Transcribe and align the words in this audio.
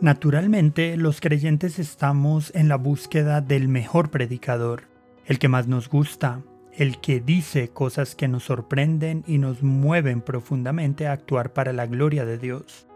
Naturalmente, 0.00 0.96
los 0.96 1.20
creyentes 1.20 1.80
estamos 1.80 2.52
en 2.54 2.68
la 2.68 2.76
búsqueda 2.76 3.40
del 3.40 3.66
mejor 3.66 4.10
predicador, 4.10 4.84
el 5.26 5.40
que 5.40 5.48
más 5.48 5.66
nos 5.66 5.88
gusta, 5.88 6.40
el 6.72 7.00
que 7.00 7.18
dice 7.18 7.70
cosas 7.70 8.14
que 8.14 8.28
nos 8.28 8.44
sorprenden 8.44 9.24
y 9.26 9.38
nos 9.38 9.64
mueven 9.64 10.20
profundamente 10.20 11.08
a 11.08 11.12
actuar 11.12 11.52
para 11.52 11.72
la 11.72 11.86
gloria 11.86 12.24
de 12.24 12.38
Dios. 12.38 12.86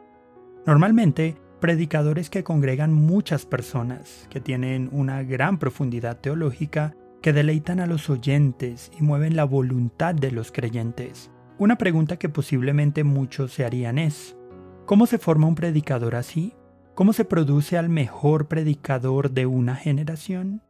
Normalmente, 0.65 1.35
predicadores 1.59 2.31
que 2.31 2.45
congregan 2.45 2.93
muchas 2.93 3.47
personas, 3.47 4.29
que 4.31 4.41
tienen 4.41 4.89
una 4.93 5.25
gran 5.25 5.59
profundidad 5.59 6.21
teológica, 6.21 6.95
que 7.21 7.33
deleitan 7.33 7.81
a 7.81 7.87
los 7.87 8.11
oyentes 8.11 8.93
y 8.97 9.03
mueven 9.03 9.35
la 9.35 9.45
voluntad 9.45 10.15
de 10.15 10.31
los 10.31 10.53
creyentes. 10.53 11.33
Una 11.59 11.79
pregunta 11.79 12.17
que 12.17 12.29
posiblemente 12.29 13.03
muchos 13.03 13.53
se 13.53 13.65
harían 13.65 13.99
es, 13.99 14.37
¿cómo 14.87 15.07
se 15.07 15.19
forma 15.19 15.49
un 15.49 15.57
predicador 15.57 16.15
así? 16.15 16.55
¿Cómo 16.95 17.15
se 17.15 17.25
produce 17.25 17.79
al 17.79 17.89
mejor 17.89 18.49
predicador 18.49 19.31
de 19.31 19.47
una 19.47 19.77
generación? 19.77 20.61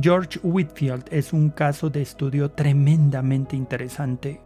George 0.00 0.38
Whitfield 0.44 1.06
es 1.10 1.32
un 1.32 1.50
caso 1.50 1.90
de 1.90 2.00
estudio 2.00 2.52
tremendamente 2.52 3.56
interesante. 3.56 4.40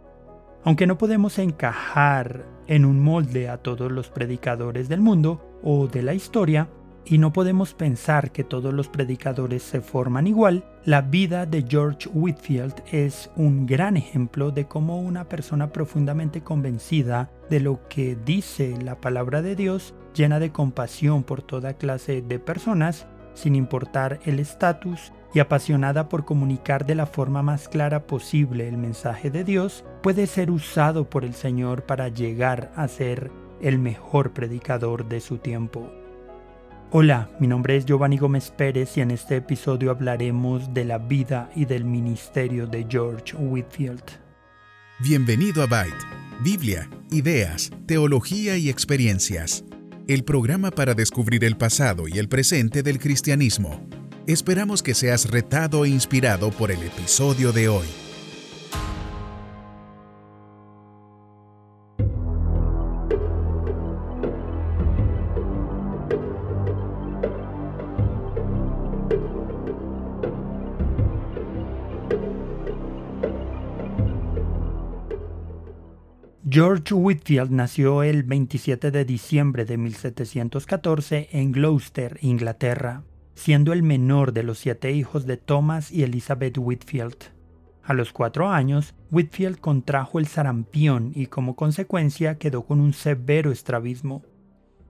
Aunque 0.63 0.87
no 0.87 0.97
podemos 0.97 1.37
encajar 1.37 2.45
en 2.65 2.83
un 2.83 2.99
molde 2.99 3.47
a 3.47 3.57
todos 3.57 3.91
los 3.91 4.09
predicadores 4.09 4.89
del 4.89 5.01
mundo 5.01 5.59
o 5.61 5.87
de 5.87 6.01
la 6.01 6.15
historia, 6.15 6.67
y 7.05 7.17
no 7.17 7.33
podemos 7.33 7.73
pensar 7.73 8.31
que 8.31 8.43
todos 8.43 8.73
los 8.73 8.87
predicadores 8.87 9.63
se 9.63 9.81
forman 9.81 10.27
igual, 10.27 10.65
la 10.85 11.01
vida 11.01 11.45
de 11.45 11.65
George 11.67 12.09
Whitfield 12.13 12.75
es 12.91 13.29
un 13.35 13.65
gran 13.65 13.97
ejemplo 13.97 14.51
de 14.51 14.65
cómo 14.65 15.01
una 15.01 15.25
persona 15.25 15.71
profundamente 15.71 16.41
convencida 16.41 17.29
de 17.49 17.59
lo 17.59 17.87
que 17.87 18.15
dice 18.15 18.77
la 18.81 19.01
palabra 19.01 19.41
de 19.41 19.55
Dios, 19.55 19.93
llena 20.13 20.39
de 20.39 20.51
compasión 20.51 21.23
por 21.23 21.41
toda 21.41 21.73
clase 21.73 22.21
de 22.21 22.39
personas, 22.39 23.07
sin 23.33 23.55
importar 23.55 24.19
el 24.25 24.39
estatus, 24.39 25.11
y 25.33 25.39
apasionada 25.39 26.09
por 26.09 26.25
comunicar 26.25 26.85
de 26.85 26.95
la 26.95 27.07
forma 27.07 27.41
más 27.41 27.67
clara 27.67 28.05
posible 28.05 28.67
el 28.67 28.77
mensaje 28.77 29.31
de 29.31 29.43
Dios, 29.43 29.83
puede 30.03 30.27
ser 30.27 30.51
usado 30.51 31.09
por 31.09 31.25
el 31.25 31.33
Señor 31.33 31.83
para 31.83 32.07
llegar 32.09 32.71
a 32.75 32.87
ser 32.87 33.31
el 33.59 33.79
mejor 33.79 34.33
predicador 34.33 35.07
de 35.07 35.21
su 35.21 35.39
tiempo. 35.39 35.91
Hola, 36.95 37.27
mi 37.39 37.47
nombre 37.47 37.75
es 37.75 37.85
Giovanni 37.85 38.17
Gómez 38.17 38.51
Pérez 38.55 38.97
y 38.97 39.01
en 39.01 39.09
este 39.09 39.37
episodio 39.37 39.89
hablaremos 39.89 40.75
de 40.75 40.85
la 40.85 40.99
vida 40.99 41.49
y 41.55 41.65
del 41.65 41.85
ministerio 41.85 42.67
de 42.67 42.85
George 42.87 43.35
Whitfield. 43.35 44.03
Bienvenido 44.99 45.63
a 45.63 45.65
Byte, 45.65 46.05
Biblia, 46.43 46.87
ideas, 47.09 47.71
teología 47.87 48.57
y 48.57 48.69
experiencias, 48.69 49.65
el 50.07 50.23
programa 50.23 50.69
para 50.69 50.93
descubrir 50.93 51.43
el 51.45 51.57
pasado 51.57 52.07
y 52.07 52.19
el 52.19 52.29
presente 52.29 52.83
del 52.83 52.99
cristianismo. 52.99 53.83
Esperamos 54.27 54.83
que 54.83 54.93
seas 54.93 55.31
retado 55.31 55.85
e 55.85 55.89
inspirado 55.89 56.51
por 56.51 56.69
el 56.69 56.83
episodio 56.83 57.51
de 57.51 57.69
hoy. 57.69 57.87
George 76.55 76.93
Whitfield 76.93 77.49
nació 77.49 78.03
el 78.03 78.21
27 78.21 78.91
de 78.91 79.05
diciembre 79.05 79.65
de 79.65 79.75
1714 79.75 81.29
en 81.31 81.51
Gloucester, 81.51 82.19
Inglaterra, 82.21 83.01
siendo 83.33 83.73
el 83.73 83.81
menor 83.81 84.33
de 84.33 84.43
los 84.43 84.59
siete 84.59 84.91
hijos 84.91 85.25
de 85.25 85.37
Thomas 85.37 85.91
y 85.91 86.03
Elizabeth 86.03 86.59
Whitfield. 86.59 87.15
A 87.83 87.95
los 87.95 88.13
cuatro 88.13 88.51
años, 88.51 88.93
Whitfield 89.09 89.61
contrajo 89.61 90.19
el 90.19 90.27
sarampión 90.27 91.11
y 91.15 91.25
como 91.25 91.55
consecuencia 91.55 92.37
quedó 92.37 92.67
con 92.67 92.81
un 92.81 92.93
severo 92.93 93.51
estrabismo. 93.51 94.21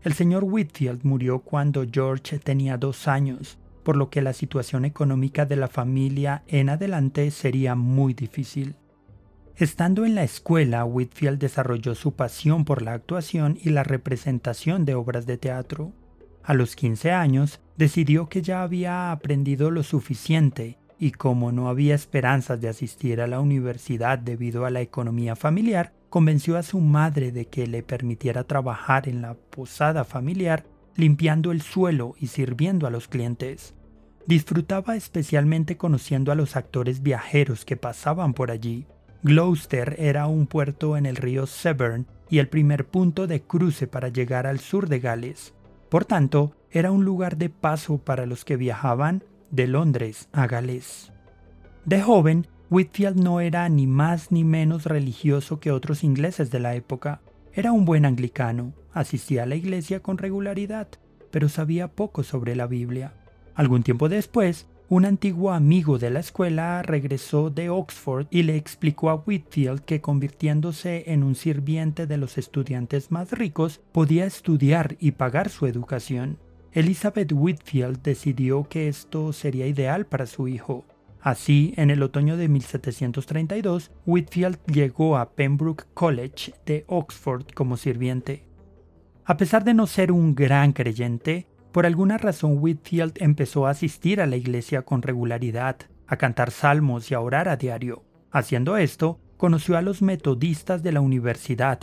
El 0.01 0.11
señor 0.11 0.43
Whitfield 0.43 1.05
murió 1.05 1.39
cuando 1.39 1.85
George 1.89 2.39
tenía 2.39 2.75
dos 2.75 3.07
años, 3.07 3.57
por 3.83 3.95
lo 3.95 4.09
que 4.09 4.21
la 4.21 4.33
situación 4.33 4.83
económica 4.83 5.45
de 5.45 5.55
la 5.55 5.69
familia 5.69 6.43
en 6.47 6.67
adelante 6.67 7.31
sería 7.31 7.75
muy 7.75 8.13
difícil. 8.13 8.75
Estando 9.55 10.05
en 10.05 10.15
la 10.15 10.23
escuela, 10.23 10.83
Whitfield 10.83 11.37
desarrolló 11.37 11.93
su 11.93 12.13
pasión 12.15 12.65
por 12.65 12.81
la 12.81 12.93
actuación 12.93 13.57
y 13.61 13.69
la 13.69 13.83
representación 13.83 14.83
de 14.83 14.95
obras 14.95 15.27
de 15.27 15.37
teatro. 15.37 15.93
A 16.43 16.55
los 16.55 16.75
15 16.75 17.11
años, 17.11 17.61
decidió 17.77 18.29
que 18.29 18.41
ya 18.41 18.63
había 18.63 19.11
aprendido 19.11 19.69
lo 19.69 19.83
suficiente 19.83 20.79
y 20.97 21.11
como 21.11 21.51
no 21.51 21.69
había 21.69 21.93
esperanzas 21.93 22.61
de 22.61 22.69
asistir 22.69 23.21
a 23.21 23.27
la 23.27 23.39
universidad 23.39 24.17
debido 24.17 24.65
a 24.65 24.71
la 24.71 24.81
economía 24.81 25.35
familiar, 25.35 25.93
convenció 26.09 26.57
a 26.57 26.63
su 26.63 26.79
madre 26.79 27.31
de 27.31 27.45
que 27.45 27.67
le 27.67 27.83
permitiera 27.83 28.45
trabajar 28.45 29.07
en 29.07 29.21
la 29.21 29.35
posada 29.35 30.03
familiar 30.03 30.65
limpiando 30.95 31.51
el 31.51 31.61
suelo 31.61 32.15
y 32.19 32.27
sirviendo 32.27 32.87
a 32.87 32.89
los 32.89 33.07
clientes. 33.07 33.73
Disfrutaba 34.25 34.95
especialmente 34.95 35.77
conociendo 35.77 36.31
a 36.31 36.35
los 36.35 36.55
actores 36.55 37.01
viajeros 37.03 37.65
que 37.65 37.77
pasaban 37.77 38.33
por 38.33 38.51
allí. 38.51 38.87
Gloucester 39.23 39.95
era 39.99 40.27
un 40.27 40.47
puerto 40.47 40.97
en 40.97 41.05
el 41.05 41.15
río 41.15 41.47
Severn 41.47 42.07
y 42.29 42.39
el 42.39 42.49
primer 42.49 42.85
punto 42.85 43.25
de 43.25 43.41
cruce 43.41 43.87
para 43.87 44.09
llegar 44.09 44.45
al 44.45 44.59
sur 44.59 44.89
de 44.89 44.99
Gales. 44.99 45.53
Por 45.87 46.03
tanto, 46.03 46.57
era 46.71 46.91
un 46.91 47.05
lugar 47.05 47.37
de 47.37 47.49
paso 47.49 47.99
para 47.99 48.25
los 48.25 48.43
que 48.43 48.57
viajaban 48.57 49.23
de 49.49 49.67
Londres 49.67 50.27
a 50.33 50.45
Gales. 50.47 51.13
De 51.85 52.01
joven, 52.01 52.47
Whitfield 52.69 53.17
no 53.17 53.39
era 53.39 53.69
ni 53.69 53.87
más 53.87 54.29
ni 54.29 54.43
menos 54.43 54.85
religioso 54.85 55.61
que 55.61 55.71
otros 55.71 56.03
ingleses 56.03 56.51
de 56.51 56.59
la 56.59 56.75
época. 56.75 57.21
Era 57.53 57.71
un 57.71 57.85
buen 57.85 58.05
anglicano, 58.05 58.73
asistía 58.91 59.43
a 59.43 59.45
la 59.45 59.55
iglesia 59.55 60.01
con 60.01 60.17
regularidad, 60.17 60.89
pero 61.31 61.47
sabía 61.47 61.87
poco 61.87 62.23
sobre 62.23 62.57
la 62.57 62.67
Biblia. 62.67 63.13
Algún 63.55 63.83
tiempo 63.83 64.09
después, 64.09 64.67
un 64.93 65.05
antiguo 65.05 65.49
amigo 65.49 65.97
de 65.97 66.11
la 66.11 66.19
escuela 66.19 66.83
regresó 66.83 67.49
de 67.49 67.71
Oxford 67.71 68.27
y 68.29 68.43
le 68.43 68.57
explicó 68.57 69.09
a 69.09 69.15
Whitfield 69.15 69.79
que 69.79 70.01
convirtiéndose 70.01 71.05
en 71.07 71.23
un 71.23 71.33
sirviente 71.33 72.05
de 72.05 72.17
los 72.17 72.37
estudiantes 72.37 73.09
más 73.09 73.31
ricos 73.31 73.81
podía 73.91 74.27
estudiar 74.27 74.95
y 74.99 75.13
pagar 75.13 75.49
su 75.49 75.65
educación. 75.65 76.37
Elizabeth 76.73 77.31
Whitfield 77.33 78.03
decidió 78.03 78.65
que 78.69 78.87
esto 78.87 79.33
sería 79.33 79.65
ideal 79.65 80.05
para 80.05 80.27
su 80.27 80.47
hijo. 80.47 80.85
Así, 81.21 81.73
en 81.75 81.89
el 81.89 82.03
otoño 82.03 82.37
de 82.37 82.47
1732, 82.49 83.89
Whitfield 84.05 84.59
llegó 84.67 85.17
a 85.17 85.31
Pembroke 85.31 85.85
College 85.95 86.53
de 86.67 86.85
Oxford 86.85 87.47
como 87.55 87.77
sirviente. 87.77 88.43
A 89.25 89.37
pesar 89.37 89.63
de 89.63 89.73
no 89.73 89.87
ser 89.87 90.11
un 90.11 90.35
gran 90.35 90.71
creyente, 90.71 91.47
por 91.73 91.87
alguna 91.87 92.19
razón 92.19 92.59
Whitfield 92.59 93.13
empezó 93.15 93.65
a 93.65 93.71
asistir 93.71 94.21
a 94.21 94.27
la 94.27 94.37
iglesia 94.37 94.83
con 94.83 95.01
regularidad, 95.01 95.75
a 96.05 96.17
cantar 96.17 96.51
salmos 96.51 97.09
y 97.09 97.15
a 97.15 97.19
orar 97.19 97.49
a 97.49 97.57
diario. 97.57 98.03
Haciendo 98.31 98.77
esto, 98.77 99.19
conoció 99.37 99.75
a 99.75 99.81
los 99.81 100.03
metodistas 100.03 100.83
de 100.83 100.91
la 100.91 101.01
universidad. 101.01 101.79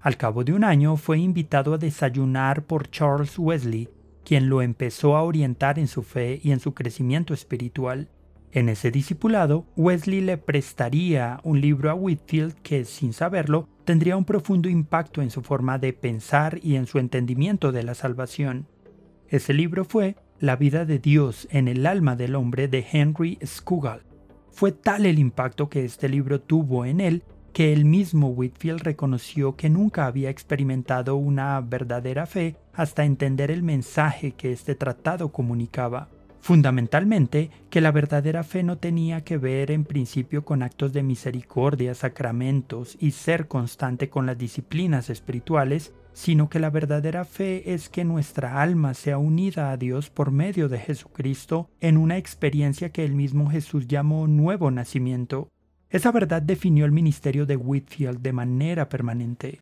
Al 0.00 0.16
cabo 0.16 0.42
de 0.42 0.54
un 0.54 0.64
año 0.64 0.96
fue 0.96 1.18
invitado 1.20 1.74
a 1.74 1.78
desayunar 1.78 2.64
por 2.64 2.90
Charles 2.90 3.38
Wesley, 3.38 3.88
quien 4.24 4.48
lo 4.48 4.60
empezó 4.60 5.16
a 5.16 5.22
orientar 5.22 5.78
en 5.78 5.86
su 5.86 6.02
fe 6.02 6.40
y 6.42 6.50
en 6.50 6.58
su 6.58 6.74
crecimiento 6.74 7.32
espiritual. 7.32 8.08
En 8.50 8.68
ese 8.68 8.90
discipulado, 8.90 9.66
Wesley 9.76 10.20
le 10.20 10.36
prestaría 10.36 11.38
un 11.44 11.60
libro 11.60 11.90
a 11.90 11.94
Whitfield 11.94 12.54
que, 12.62 12.84
sin 12.84 13.12
saberlo, 13.12 13.68
tendría 13.84 14.16
un 14.16 14.24
profundo 14.24 14.68
impacto 14.68 15.22
en 15.22 15.30
su 15.30 15.42
forma 15.42 15.78
de 15.78 15.92
pensar 15.92 16.58
y 16.60 16.74
en 16.74 16.86
su 16.86 16.98
entendimiento 16.98 17.70
de 17.70 17.84
la 17.84 17.94
salvación. 17.94 18.66
Ese 19.30 19.52
libro 19.52 19.84
fue 19.84 20.16
La 20.40 20.56
vida 20.56 20.86
de 20.86 20.98
Dios 20.98 21.48
en 21.50 21.68
el 21.68 21.84
alma 21.84 22.16
del 22.16 22.34
hombre 22.34 22.66
de 22.66 22.86
Henry 22.90 23.38
Scougal. 23.44 24.00
Fue 24.50 24.72
tal 24.72 25.04
el 25.04 25.18
impacto 25.18 25.68
que 25.68 25.84
este 25.84 26.08
libro 26.08 26.40
tuvo 26.40 26.86
en 26.86 27.02
él 27.02 27.22
que 27.52 27.74
el 27.74 27.84
mismo 27.84 28.28
Whitfield 28.28 28.80
reconoció 28.80 29.54
que 29.54 29.68
nunca 29.68 30.06
había 30.06 30.30
experimentado 30.30 31.16
una 31.16 31.60
verdadera 31.60 32.24
fe 32.24 32.56
hasta 32.72 33.04
entender 33.04 33.50
el 33.50 33.62
mensaje 33.62 34.32
que 34.32 34.50
este 34.50 34.74
tratado 34.74 35.30
comunicaba. 35.30 36.08
Fundamentalmente, 36.48 37.50
que 37.68 37.82
la 37.82 37.92
verdadera 37.92 38.42
fe 38.42 38.62
no 38.62 38.78
tenía 38.78 39.22
que 39.22 39.36
ver 39.36 39.70
en 39.70 39.84
principio 39.84 40.46
con 40.46 40.62
actos 40.62 40.94
de 40.94 41.02
misericordia, 41.02 41.94
sacramentos 41.94 42.96
y 42.98 43.10
ser 43.10 43.48
constante 43.48 44.08
con 44.08 44.24
las 44.24 44.38
disciplinas 44.38 45.10
espirituales, 45.10 45.92
sino 46.14 46.48
que 46.48 46.58
la 46.58 46.70
verdadera 46.70 47.26
fe 47.26 47.74
es 47.74 47.90
que 47.90 48.02
nuestra 48.02 48.62
alma 48.62 48.94
sea 48.94 49.18
unida 49.18 49.70
a 49.70 49.76
Dios 49.76 50.08
por 50.08 50.30
medio 50.30 50.70
de 50.70 50.78
Jesucristo 50.78 51.68
en 51.80 51.98
una 51.98 52.16
experiencia 52.16 52.92
que 52.92 53.04
el 53.04 53.12
mismo 53.12 53.50
Jesús 53.50 53.86
llamó 53.86 54.26
nuevo 54.26 54.70
nacimiento. 54.70 55.50
Esa 55.90 56.12
verdad 56.12 56.40
definió 56.40 56.86
el 56.86 56.92
ministerio 56.92 57.44
de 57.44 57.56
Whitfield 57.56 58.22
de 58.22 58.32
manera 58.32 58.88
permanente. 58.88 59.60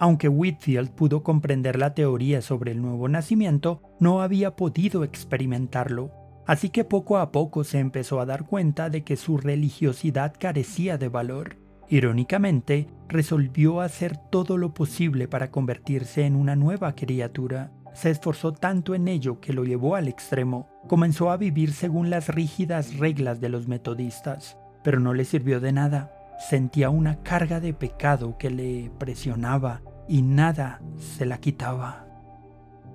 Aunque 0.00 0.30
Whitfield 0.30 0.92
pudo 0.92 1.22
comprender 1.22 1.78
la 1.78 1.92
teoría 1.92 2.40
sobre 2.40 2.72
el 2.72 2.80
nuevo 2.80 3.06
nacimiento, 3.06 3.82
no 4.00 4.22
había 4.22 4.56
podido 4.56 5.04
experimentarlo, 5.04 6.10
así 6.46 6.70
que 6.70 6.84
poco 6.84 7.18
a 7.18 7.30
poco 7.30 7.64
se 7.64 7.80
empezó 7.80 8.18
a 8.18 8.24
dar 8.24 8.46
cuenta 8.46 8.88
de 8.88 9.04
que 9.04 9.16
su 9.16 9.36
religiosidad 9.36 10.32
carecía 10.40 10.96
de 10.96 11.10
valor. 11.10 11.58
Irónicamente, 11.90 12.86
resolvió 13.08 13.82
hacer 13.82 14.16
todo 14.16 14.56
lo 14.56 14.72
posible 14.72 15.28
para 15.28 15.50
convertirse 15.50 16.24
en 16.24 16.34
una 16.34 16.56
nueva 16.56 16.94
criatura. 16.94 17.70
Se 17.92 18.08
esforzó 18.08 18.54
tanto 18.54 18.94
en 18.94 19.06
ello 19.06 19.38
que 19.38 19.52
lo 19.52 19.64
llevó 19.64 19.96
al 19.96 20.08
extremo. 20.08 20.70
Comenzó 20.88 21.30
a 21.30 21.36
vivir 21.36 21.74
según 21.74 22.08
las 22.08 22.28
rígidas 22.28 22.96
reglas 22.96 23.42
de 23.42 23.50
los 23.50 23.68
metodistas, 23.68 24.56
pero 24.82 24.98
no 24.98 25.12
le 25.12 25.26
sirvió 25.26 25.60
de 25.60 25.72
nada. 25.72 26.16
Sentía 26.48 26.88
una 26.88 27.22
carga 27.22 27.60
de 27.60 27.74
pecado 27.74 28.38
que 28.38 28.48
le 28.48 28.90
presionaba 28.98 29.82
y 30.10 30.22
nada 30.22 30.80
se 30.98 31.24
la 31.24 31.38
quitaba. 31.38 32.04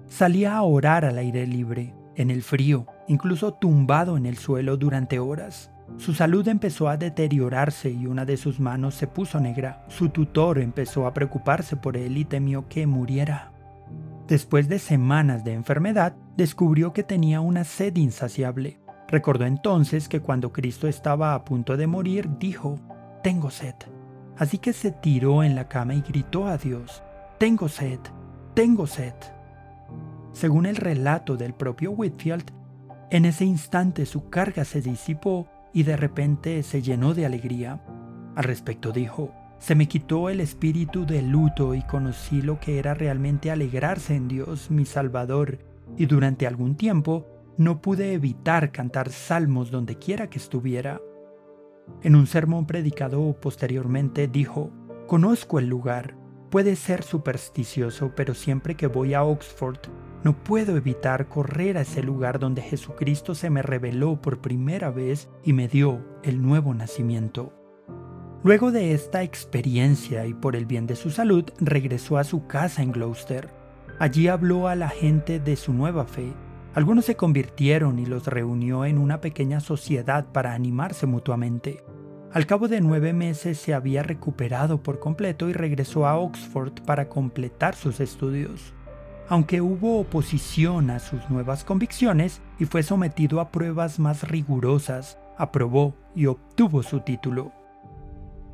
Salía 0.09 0.57
a 0.57 0.63
orar 0.63 1.05
al 1.05 1.17
aire 1.17 1.47
libre, 1.47 1.93
en 2.15 2.29
el 2.29 2.43
frío, 2.43 2.87
incluso 3.07 3.53
tumbado 3.53 4.17
en 4.17 4.25
el 4.25 4.35
suelo 4.35 4.75
durante 4.75 5.17
horas. 5.17 5.71
Su 5.95 6.13
salud 6.13 6.45
empezó 6.49 6.89
a 6.89 6.97
deteriorarse 6.97 7.89
y 7.89 8.05
una 8.05 8.25
de 8.25 8.35
sus 8.35 8.59
manos 8.59 8.95
se 8.95 9.07
puso 9.07 9.39
negra. 9.39 9.85
Su 9.87 10.09
tutor 10.09 10.59
empezó 10.59 11.07
a 11.07 11.13
preocuparse 11.13 11.77
por 11.77 11.95
él 11.95 12.17
y 12.17 12.25
temió 12.25 12.67
que 12.67 12.85
muriera. 12.85 13.53
Después 14.27 14.67
de 14.67 14.79
semanas 14.79 15.45
de 15.45 15.53
enfermedad, 15.53 16.17
descubrió 16.35 16.91
que 16.91 17.03
tenía 17.03 17.39
una 17.39 17.63
sed 17.63 17.95
insaciable. 17.95 18.81
Recordó 19.07 19.45
entonces 19.45 20.09
que 20.09 20.19
cuando 20.19 20.51
Cristo 20.51 20.89
estaba 20.89 21.33
a 21.33 21.45
punto 21.45 21.77
de 21.77 21.87
morir, 21.87 22.27
dijo, 22.39 22.75
Tengo 23.23 23.51
sed. 23.51 23.75
Así 24.37 24.57
que 24.57 24.73
se 24.73 24.91
tiró 24.91 25.43
en 25.43 25.55
la 25.55 25.69
cama 25.69 25.95
y 25.95 26.01
gritó 26.01 26.47
a 26.47 26.57
Dios, 26.57 27.03
Tengo 27.37 27.67
sed, 27.67 27.99
tengo 28.53 28.87
sed. 28.87 29.13
Según 30.31 30.65
el 30.65 30.77
relato 30.77 31.35
del 31.35 31.53
propio 31.53 31.91
Whitfield, 31.91 32.45
en 33.11 33.25
ese 33.25 33.43
instante 33.43 34.05
su 34.05 34.29
carga 34.29 34.63
se 34.63 34.81
disipó 34.81 35.45
y 35.73 35.83
de 35.83 35.97
repente 35.97 36.63
se 36.63 36.81
llenó 36.81 37.13
de 37.13 37.25
alegría. 37.25 37.83
Al 38.37 38.45
respecto 38.45 38.93
dijo, 38.93 39.33
se 39.59 39.75
me 39.75 39.89
quitó 39.89 40.29
el 40.29 40.39
espíritu 40.39 41.05
de 41.05 41.21
luto 41.21 41.75
y 41.75 41.81
conocí 41.81 42.41
lo 42.41 42.57
que 42.61 42.79
era 42.79 42.93
realmente 42.93 43.51
alegrarse 43.51 44.15
en 44.15 44.29
Dios, 44.29 44.71
mi 44.71 44.85
Salvador, 44.85 45.59
y 45.97 46.05
durante 46.05 46.47
algún 46.47 46.75
tiempo 46.75 47.27
no 47.57 47.81
pude 47.81 48.13
evitar 48.13 48.71
cantar 48.71 49.09
salmos 49.09 49.71
donde 49.71 49.97
quiera 49.97 50.29
que 50.29 50.39
estuviera. 50.39 51.01
En 52.01 52.15
un 52.15 52.27
sermón 52.27 52.65
predicado 52.65 53.37
posteriormente 53.41 54.29
dijo, 54.29 54.71
Conozco 55.07 55.59
el 55.59 55.67
lugar, 55.67 56.15
puede 56.55 56.77
ser 56.77 57.03
supersticioso, 57.03 58.13
pero 58.15 58.33
siempre 58.33 58.75
que 58.75 58.87
voy 58.87 59.13
a 59.13 59.25
Oxford 59.25 59.77
no 60.23 60.41
puedo 60.41 60.77
evitar 60.77 61.27
correr 61.27 61.77
a 61.77 61.81
ese 61.81 62.01
lugar 62.01 62.39
donde 62.39 62.61
Jesucristo 62.61 63.35
se 63.35 63.49
me 63.49 63.61
reveló 63.61 64.21
por 64.21 64.39
primera 64.39 64.89
vez 64.89 65.27
y 65.43 65.51
me 65.51 65.67
dio 65.67 65.99
el 66.23 66.41
nuevo 66.41 66.73
nacimiento. 66.73 67.51
Luego 68.41 68.71
de 68.71 68.93
esta 68.93 69.21
experiencia 69.21 70.25
y 70.27 70.33
por 70.33 70.55
el 70.55 70.65
bien 70.65 70.87
de 70.87 70.95
su 70.95 71.09
salud, 71.09 71.43
regresó 71.59 72.17
a 72.17 72.23
su 72.23 72.47
casa 72.47 72.81
en 72.81 72.93
Gloucester. 72.93 73.49
Allí 73.99 74.29
habló 74.29 74.69
a 74.69 74.75
la 74.75 74.87
gente 74.87 75.41
de 75.41 75.57
su 75.57 75.73
nueva 75.73 76.05
fe. 76.05 76.31
Algunos 76.73 77.03
se 77.03 77.17
convirtieron 77.17 77.99
y 77.99 78.05
los 78.05 78.27
reunió 78.27 78.85
en 78.85 78.97
una 78.97 79.19
pequeña 79.19 79.59
sociedad 79.59 80.31
para 80.31 80.53
animarse 80.53 81.05
mutuamente. 81.05 81.83
Al 82.35 82.45
cabo 82.45 82.67
de 82.67 82.81
nueve 82.81 83.13
meses 83.13 83.57
se 83.57 83.73
había 83.73 84.03
recuperado 84.03 84.83
por 84.83 84.99
completo 84.99 85.49
y 85.49 85.53
regresó 85.53 86.05
a 86.05 86.19
Oxford 86.19 86.83
para 86.85 87.09
completar 87.09 87.73
sus 87.75 87.99
estudios 87.99 88.75
aunque 89.27 89.61
hubo 89.61 89.99
oposición 89.99 90.89
a 90.89 90.99
sus 90.99 91.29
nuevas 91.29 91.63
convicciones 91.63 92.41
y 92.59 92.65
fue 92.65 92.83
sometido 92.83 93.39
a 93.39 93.49
pruebas 93.49 93.99
más 93.99 94.27
rigurosas, 94.27 95.17
aprobó 95.37 95.95
y 96.13 96.27
obtuvo 96.27 96.83
su 96.83 96.99
título. 96.99 97.51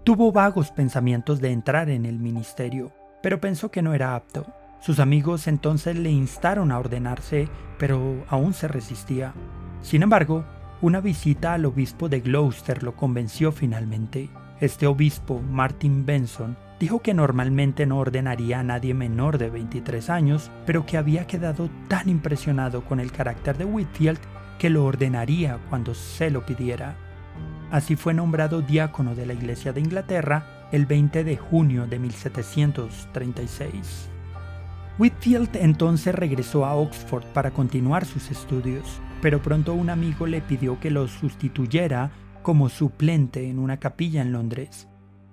Tuvo 0.03 0.31
vagos 0.31 0.71
pensamientos 0.71 1.41
de 1.41 1.51
entrar 1.51 1.89
en 1.89 2.05
el 2.05 2.19
ministerio, 2.19 2.91
pero 3.21 3.41
pensó 3.41 3.69
que 3.69 3.81
no 3.81 3.93
era 3.93 4.15
apto. 4.15 4.47
Sus 4.79 4.99
amigos 4.99 5.47
entonces 5.47 5.95
le 5.97 6.09
instaron 6.09 6.71
a 6.71 6.79
ordenarse, 6.79 7.49
pero 7.77 8.23
aún 8.29 8.53
se 8.53 8.67
resistía. 8.67 9.33
Sin 9.81 10.01
embargo, 10.01 10.45
una 10.81 10.99
visita 10.99 11.53
al 11.53 11.65
obispo 11.65 12.09
de 12.09 12.21
Gloucester 12.21 12.81
lo 12.81 12.95
convenció 12.95 13.51
finalmente. 13.51 14.31
Este 14.59 14.87
obispo, 14.87 15.39
Martin 15.39 16.03
Benson, 16.05 16.57
dijo 16.79 17.01
que 17.01 17.13
normalmente 17.13 17.85
no 17.85 17.99
ordenaría 17.99 18.59
a 18.59 18.63
nadie 18.63 18.95
menor 18.95 19.37
de 19.37 19.51
23 19.51 20.09
años, 20.09 20.49
pero 20.65 20.85
que 20.85 20.97
había 20.97 21.27
quedado 21.27 21.69
tan 21.87 22.09
impresionado 22.09 22.83
con 22.83 22.99
el 22.99 23.11
carácter 23.11 23.57
de 23.57 23.65
Whitfield 23.65 24.19
que 24.57 24.71
lo 24.71 24.85
ordenaría 24.85 25.59
cuando 25.69 25.93
se 25.93 26.31
lo 26.31 26.45
pidiera. 26.45 26.95
Así 27.69 27.95
fue 27.95 28.15
nombrado 28.15 28.61
diácono 28.61 29.15
de 29.15 29.27
la 29.27 29.33
Iglesia 29.33 29.73
de 29.73 29.81
Inglaterra 29.81 30.67
el 30.71 30.87
20 30.87 31.23
de 31.23 31.37
junio 31.37 31.85
de 31.85 31.99
1736. 31.99 34.09
Whitfield 35.01 35.55
entonces 35.55 36.13
regresó 36.13 36.63
a 36.63 36.75
Oxford 36.75 37.23
para 37.33 37.49
continuar 37.49 38.05
sus 38.05 38.29
estudios, 38.29 39.01
pero 39.19 39.41
pronto 39.41 39.73
un 39.73 39.89
amigo 39.89 40.27
le 40.27 40.41
pidió 40.41 40.79
que 40.79 40.91
lo 40.91 41.07
sustituyera 41.07 42.11
como 42.43 42.69
suplente 42.69 43.49
en 43.49 43.57
una 43.57 43.79
capilla 43.79 44.21
en 44.21 44.31
Londres. 44.31 44.87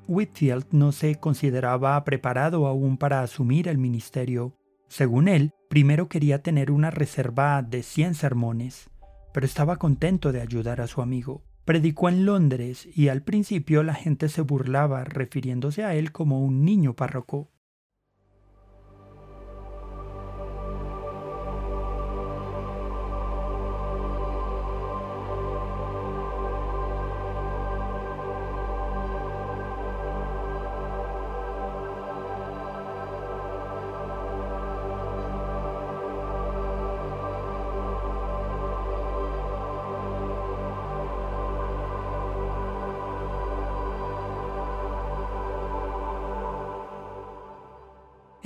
Whitfield 0.06 0.68
no 0.70 0.90
se 0.90 1.16
consideraba 1.16 2.02
preparado 2.04 2.66
aún 2.66 2.96
para 2.96 3.20
asumir 3.20 3.68
el 3.68 3.76
ministerio. 3.76 4.56
Según 4.88 5.28
él, 5.28 5.52
primero 5.68 6.08
quería 6.08 6.42
tener 6.42 6.70
una 6.70 6.90
reserva 6.90 7.60
de 7.60 7.82
100 7.82 8.14
sermones, 8.14 8.88
pero 9.34 9.44
estaba 9.44 9.76
contento 9.76 10.32
de 10.32 10.40
ayudar 10.40 10.80
a 10.80 10.86
su 10.86 11.02
amigo. 11.02 11.42
Predicó 11.66 12.08
en 12.08 12.24
Londres 12.24 12.88
y 12.96 13.08
al 13.08 13.20
principio 13.20 13.82
la 13.82 13.92
gente 13.92 14.30
se 14.30 14.40
burlaba 14.40 15.04
refiriéndose 15.04 15.84
a 15.84 15.94
él 15.94 16.10
como 16.10 16.42
un 16.42 16.64
niño 16.64 16.96
párroco. 16.96 17.50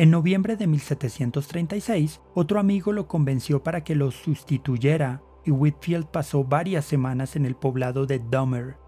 En 0.02 0.11
noviembre 0.11 0.56
de 0.56 0.66
1736, 0.66 2.23
otro 2.35 2.59
amigo 2.59 2.90
lo 2.90 3.06
convenció 3.06 3.62
para 3.62 3.85
que 3.85 3.94
lo 3.94 4.11
sustituyera 4.11 5.23
y 5.44 5.52
Whitfield 5.52 6.06
pasó 6.06 6.42
varias 6.42 6.87
semanas 6.87 7.37
en 7.37 7.47
el 7.47 7.54
poblado 7.54 8.04
de 8.04 8.18
Dummer. 8.18 8.78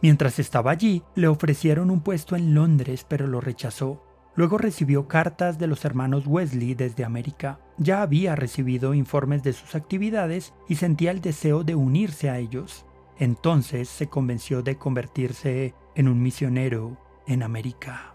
Mientras 0.00 0.38
estaba 0.38 0.70
allí, 0.70 1.02
le 1.16 1.26
ofrecieron 1.26 1.90
un 1.90 2.02
puesto 2.02 2.36
en 2.36 2.54
Londres, 2.54 3.04
pero 3.08 3.26
lo 3.26 3.40
rechazó. 3.40 4.04
Luego 4.36 4.58
recibió 4.58 5.08
cartas 5.08 5.58
de 5.58 5.66
los 5.66 5.84
hermanos 5.84 6.28
Wesley 6.28 6.76
desde 6.76 7.04
América. 7.04 7.58
Ya 7.76 8.00
había 8.00 8.36
recibido 8.36 8.94
informes 8.94 9.42
de 9.42 9.54
sus 9.54 9.74
actividades 9.74 10.54
y 10.68 10.76
sentía 10.76 11.10
el 11.10 11.20
deseo 11.20 11.64
de 11.64 11.74
unirse 11.74 12.30
a 12.30 12.38
ellos. 12.38 12.86
Entonces 13.18 13.88
se 13.88 14.06
convenció 14.06 14.62
de 14.62 14.76
convertirse 14.76 15.74
en 15.96 16.06
un 16.06 16.22
misionero 16.22 16.96
en 17.26 17.42
América 17.42 18.14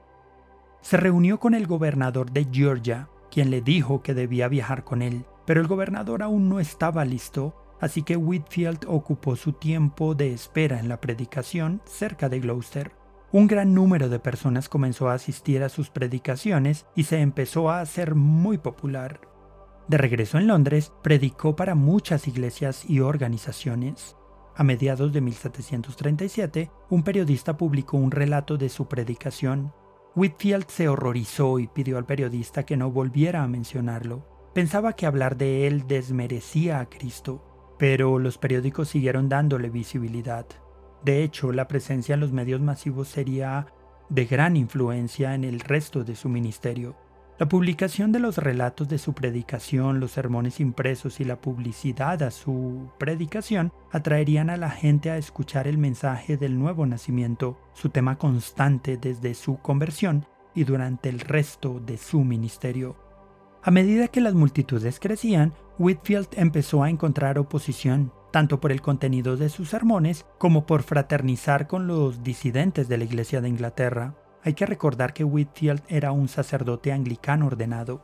se 0.85 0.97
reunió 0.97 1.39
con 1.39 1.55
el 1.55 1.65
gobernador 1.65 2.29
de 2.29 2.45
Georgia, 2.51 3.09
quien 3.31 3.49
le 3.49 3.61
dijo 3.61 4.03
que 4.03 4.13
debía 4.13 4.47
viajar 4.47 4.83
con 4.83 5.01
él, 5.01 5.25
pero 5.43 5.59
el 5.59 5.65
gobernador 5.65 6.21
aún 6.21 6.47
no 6.47 6.59
estaba 6.59 7.03
listo, 7.05 7.55
así 7.81 8.03
que 8.03 8.15
Whitfield 8.15 8.85
ocupó 8.87 9.35
su 9.35 9.53
tiempo 9.53 10.13
de 10.13 10.31
espera 10.31 10.79
en 10.79 10.87
la 10.87 11.01
predicación 11.01 11.81
cerca 11.85 12.29
de 12.29 12.39
Gloucester. 12.39 12.91
Un 13.31 13.47
gran 13.47 13.73
número 13.73 14.09
de 14.09 14.19
personas 14.19 14.69
comenzó 14.69 15.09
a 15.09 15.15
asistir 15.15 15.63
a 15.63 15.69
sus 15.69 15.89
predicaciones 15.89 16.85
y 16.95 17.05
se 17.05 17.19
empezó 17.19 17.71
a 17.71 17.81
hacer 17.81 18.13
muy 18.13 18.59
popular. 18.59 19.21
De 19.87 19.97
regreso 19.97 20.37
en 20.37 20.45
Londres, 20.45 20.93
predicó 21.01 21.55
para 21.55 21.73
muchas 21.73 22.27
iglesias 22.27 22.87
y 22.87 22.99
organizaciones. 22.99 24.15
A 24.55 24.63
mediados 24.63 25.11
de 25.13 25.21
1737, 25.21 26.69
un 26.91 27.01
periodista 27.01 27.57
publicó 27.57 27.97
un 27.97 28.11
relato 28.11 28.55
de 28.57 28.69
su 28.69 28.87
predicación, 28.87 29.73
Whitfield 30.15 30.67
se 30.69 30.87
horrorizó 30.87 31.59
y 31.59 31.67
pidió 31.67 31.97
al 31.97 32.05
periodista 32.05 32.63
que 32.63 32.77
no 32.77 32.89
volviera 32.89 33.43
a 33.43 33.47
mencionarlo. 33.47 34.25
Pensaba 34.53 34.93
que 34.93 35.05
hablar 35.05 35.35
de 35.35 35.67
él 35.67 35.87
desmerecía 35.87 36.79
a 36.79 36.89
Cristo, 36.89 37.75
pero 37.77 38.17
los 38.17 38.37
periódicos 38.37 38.87
siguieron 38.87 39.27
dándole 39.27 39.69
visibilidad. 39.69 40.45
De 41.03 41.23
hecho, 41.23 41.51
la 41.51 41.67
presencia 41.67 42.13
en 42.13 42.21
los 42.21 42.31
medios 42.31 42.61
masivos 42.61 43.09
sería 43.09 43.67
de 44.07 44.25
gran 44.25 44.55
influencia 44.55 45.35
en 45.35 45.43
el 45.43 45.59
resto 45.59 46.05
de 46.05 46.15
su 46.15 46.29
ministerio. 46.29 46.95
La 47.37 47.49
publicación 47.49 48.13
de 48.13 48.19
los 48.19 48.37
relatos 48.37 48.87
de 48.87 48.97
su 48.97 49.11
predicación, 49.11 49.99
los 49.99 50.11
sermones 50.11 50.61
impresos 50.61 51.19
y 51.19 51.25
la 51.25 51.41
publicidad 51.41 52.23
a 52.23 52.31
su 52.31 52.89
predicación 52.97 53.73
atraerían 53.91 54.49
a 54.49 54.55
la 54.55 54.69
gente 54.69 55.11
a 55.11 55.17
escuchar 55.17 55.67
el 55.67 55.77
mensaje 55.77 56.37
del 56.37 56.57
nuevo 56.57 56.85
nacimiento, 56.85 57.59
su 57.73 57.89
tema 57.89 58.17
constante 58.17 58.95
desde 58.95 59.33
su 59.33 59.57
conversión 59.57 60.25
y 60.53 60.63
durante 60.63 61.09
el 61.09 61.19
resto 61.19 61.81
de 61.81 61.97
su 61.97 62.23
ministerio. 62.23 62.95
A 63.63 63.69
medida 63.69 64.07
que 64.07 64.21
las 64.21 64.33
multitudes 64.33 65.01
crecían, 65.01 65.53
Whitfield 65.77 66.29
empezó 66.37 66.83
a 66.83 66.89
encontrar 66.89 67.37
oposición, 67.37 68.13
tanto 68.31 68.61
por 68.61 68.71
el 68.71 68.81
contenido 68.81 69.35
de 69.35 69.49
sus 69.49 69.71
sermones 69.71 70.25
como 70.37 70.65
por 70.65 70.83
fraternizar 70.83 71.67
con 71.67 71.85
los 71.85 72.23
disidentes 72.23 72.87
de 72.87 72.97
la 72.97 73.03
Iglesia 73.03 73.41
de 73.41 73.49
Inglaterra. 73.49 74.15
Hay 74.45 74.53
que 74.53 74.67
recordar 74.67 75.13
que 75.13 75.23
Whitfield 75.23 75.81
era 75.87 76.11
un 76.11 76.27
sacerdote 76.27 76.91
anglicano 76.91 77.47
ordenado, 77.47 78.03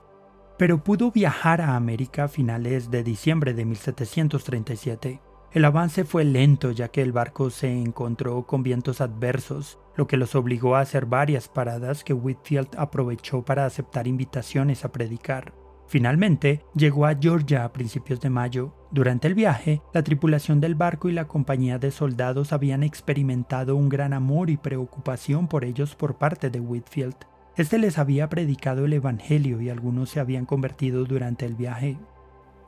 pero 0.57 0.83
pudo 0.83 1.11
viajar 1.11 1.61
a 1.61 1.75
América 1.75 2.23
a 2.23 2.27
finales 2.27 2.89
de 2.89 3.03
diciembre 3.03 3.53
de 3.53 3.63
1737. 3.63 5.21
El 5.51 5.65
avance 5.65 6.03
fue 6.03 6.23
lento 6.23 6.71
ya 6.71 6.87
que 6.87 7.03
el 7.03 7.11
barco 7.11 7.51
se 7.51 7.71
encontró 7.71 8.47
con 8.47 8.63
vientos 8.63 9.01
adversos, 9.01 9.77
lo 9.95 10.07
que 10.07 10.17
los 10.17 10.33
obligó 10.33 10.75
a 10.75 10.79
hacer 10.79 11.05
varias 11.05 11.47
paradas 11.47 12.03
que 12.03 12.13
Whitfield 12.13 12.69
aprovechó 12.75 13.45
para 13.45 13.67
aceptar 13.67 14.07
invitaciones 14.07 14.83
a 14.83 14.91
predicar. 14.91 15.53
Finalmente, 15.91 16.63
llegó 16.73 17.05
a 17.05 17.17
Georgia 17.19 17.65
a 17.65 17.73
principios 17.73 18.21
de 18.21 18.29
mayo. 18.29 18.73
Durante 18.91 19.27
el 19.27 19.33
viaje, 19.33 19.81
la 19.93 20.01
tripulación 20.03 20.61
del 20.61 20.73
barco 20.73 21.09
y 21.09 21.11
la 21.11 21.27
compañía 21.27 21.79
de 21.79 21.91
soldados 21.91 22.53
habían 22.53 22.81
experimentado 22.81 23.75
un 23.75 23.89
gran 23.89 24.13
amor 24.13 24.49
y 24.49 24.55
preocupación 24.55 25.49
por 25.49 25.65
ellos 25.65 25.95
por 25.95 26.17
parte 26.17 26.49
de 26.49 26.61
Whitfield. 26.61 27.17
Este 27.57 27.77
les 27.77 27.97
había 27.97 28.29
predicado 28.29 28.85
el 28.85 28.93
Evangelio 28.93 29.59
y 29.59 29.69
algunos 29.69 30.11
se 30.11 30.21
habían 30.21 30.45
convertido 30.45 31.03
durante 31.03 31.45
el 31.45 31.55
viaje. 31.55 31.97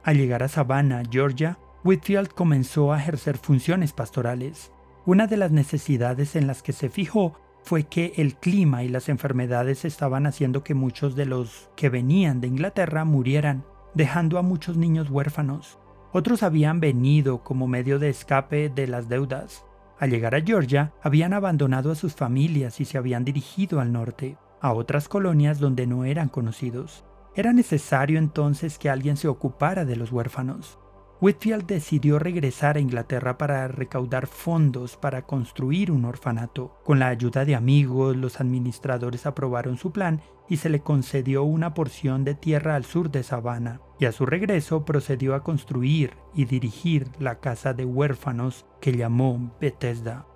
Al 0.03 0.17
llegar 0.17 0.43
a 0.43 0.49
Savannah, 0.49 1.03
Georgia, 1.09 1.57
Whitfield 1.85 2.27
comenzó 2.27 2.91
a 2.91 2.99
ejercer 2.99 3.37
funciones 3.37 3.93
pastorales. 3.93 4.73
Una 5.05 5.27
de 5.27 5.37
las 5.37 5.53
necesidades 5.53 6.35
en 6.35 6.45
las 6.45 6.61
que 6.61 6.73
se 6.73 6.89
fijó 6.89 7.39
fue 7.63 7.83
que 7.83 8.13
el 8.17 8.35
clima 8.35 8.83
y 8.83 8.89
las 8.89 9.09
enfermedades 9.09 9.85
estaban 9.85 10.25
haciendo 10.25 10.63
que 10.63 10.73
muchos 10.73 11.15
de 11.15 11.25
los 11.25 11.69
que 11.75 11.89
venían 11.89 12.41
de 12.41 12.47
Inglaterra 12.47 13.05
murieran, 13.05 13.65
dejando 13.93 14.37
a 14.37 14.41
muchos 14.41 14.77
niños 14.77 15.09
huérfanos. 15.09 15.79
Otros 16.11 16.43
habían 16.43 16.79
venido 16.79 17.43
como 17.43 17.67
medio 17.67 17.99
de 17.99 18.09
escape 18.09 18.69
de 18.69 18.87
las 18.87 19.07
deudas. 19.09 19.65
Al 19.97 20.09
llegar 20.09 20.35
a 20.35 20.41
Georgia, 20.41 20.93
habían 21.01 21.33
abandonado 21.33 21.91
a 21.91 21.95
sus 21.95 22.13
familias 22.13 22.81
y 22.81 22.85
se 22.85 22.97
habían 22.97 23.23
dirigido 23.23 23.79
al 23.79 23.93
norte, 23.93 24.37
a 24.59 24.73
otras 24.73 25.07
colonias 25.07 25.59
donde 25.59 25.87
no 25.87 26.03
eran 26.03 26.29
conocidos. 26.29 27.05
Era 27.35 27.53
necesario 27.53 28.19
entonces 28.19 28.77
que 28.77 28.89
alguien 28.89 29.17
se 29.17 29.27
ocupara 29.27 29.85
de 29.85 29.95
los 29.95 30.11
huérfanos. 30.11 30.77
Whitfield 31.23 31.65
decidió 31.67 32.19
regresar 32.19 32.75
a 32.75 32.81
Inglaterra 32.81 33.37
para 33.37 33.69
recaudar 33.69 34.27
fondos 34.27 34.97
para 34.97 35.21
construir 35.21 35.89
un 35.89 36.03
orfanato. 36.03 36.77
Con 36.83 36.99
la 36.99 37.07
ayuda 37.07 37.45
de 37.45 37.55
amigos, 37.55 38.17
los 38.17 38.41
administradores 38.41 39.25
aprobaron 39.25 39.77
su 39.77 39.93
plan 39.93 40.19
y 40.49 40.57
se 40.57 40.67
le 40.67 40.81
concedió 40.81 41.43
una 41.43 41.73
porción 41.73 42.25
de 42.25 42.35
tierra 42.35 42.75
al 42.75 42.83
sur 42.83 43.09
de 43.09 43.23
Savannah. 43.23 43.79
Y 44.01 44.05
a 44.05 44.11
su 44.11 44.25
regreso 44.25 44.83
procedió 44.83 45.33
a 45.33 45.43
construir 45.43 46.11
y 46.33 46.43
dirigir 46.43 47.07
la 47.19 47.39
casa 47.39 47.73
de 47.73 47.85
huérfanos 47.85 48.65
que 48.81 48.91
llamó 48.91 49.55
Bethesda. 49.61 50.27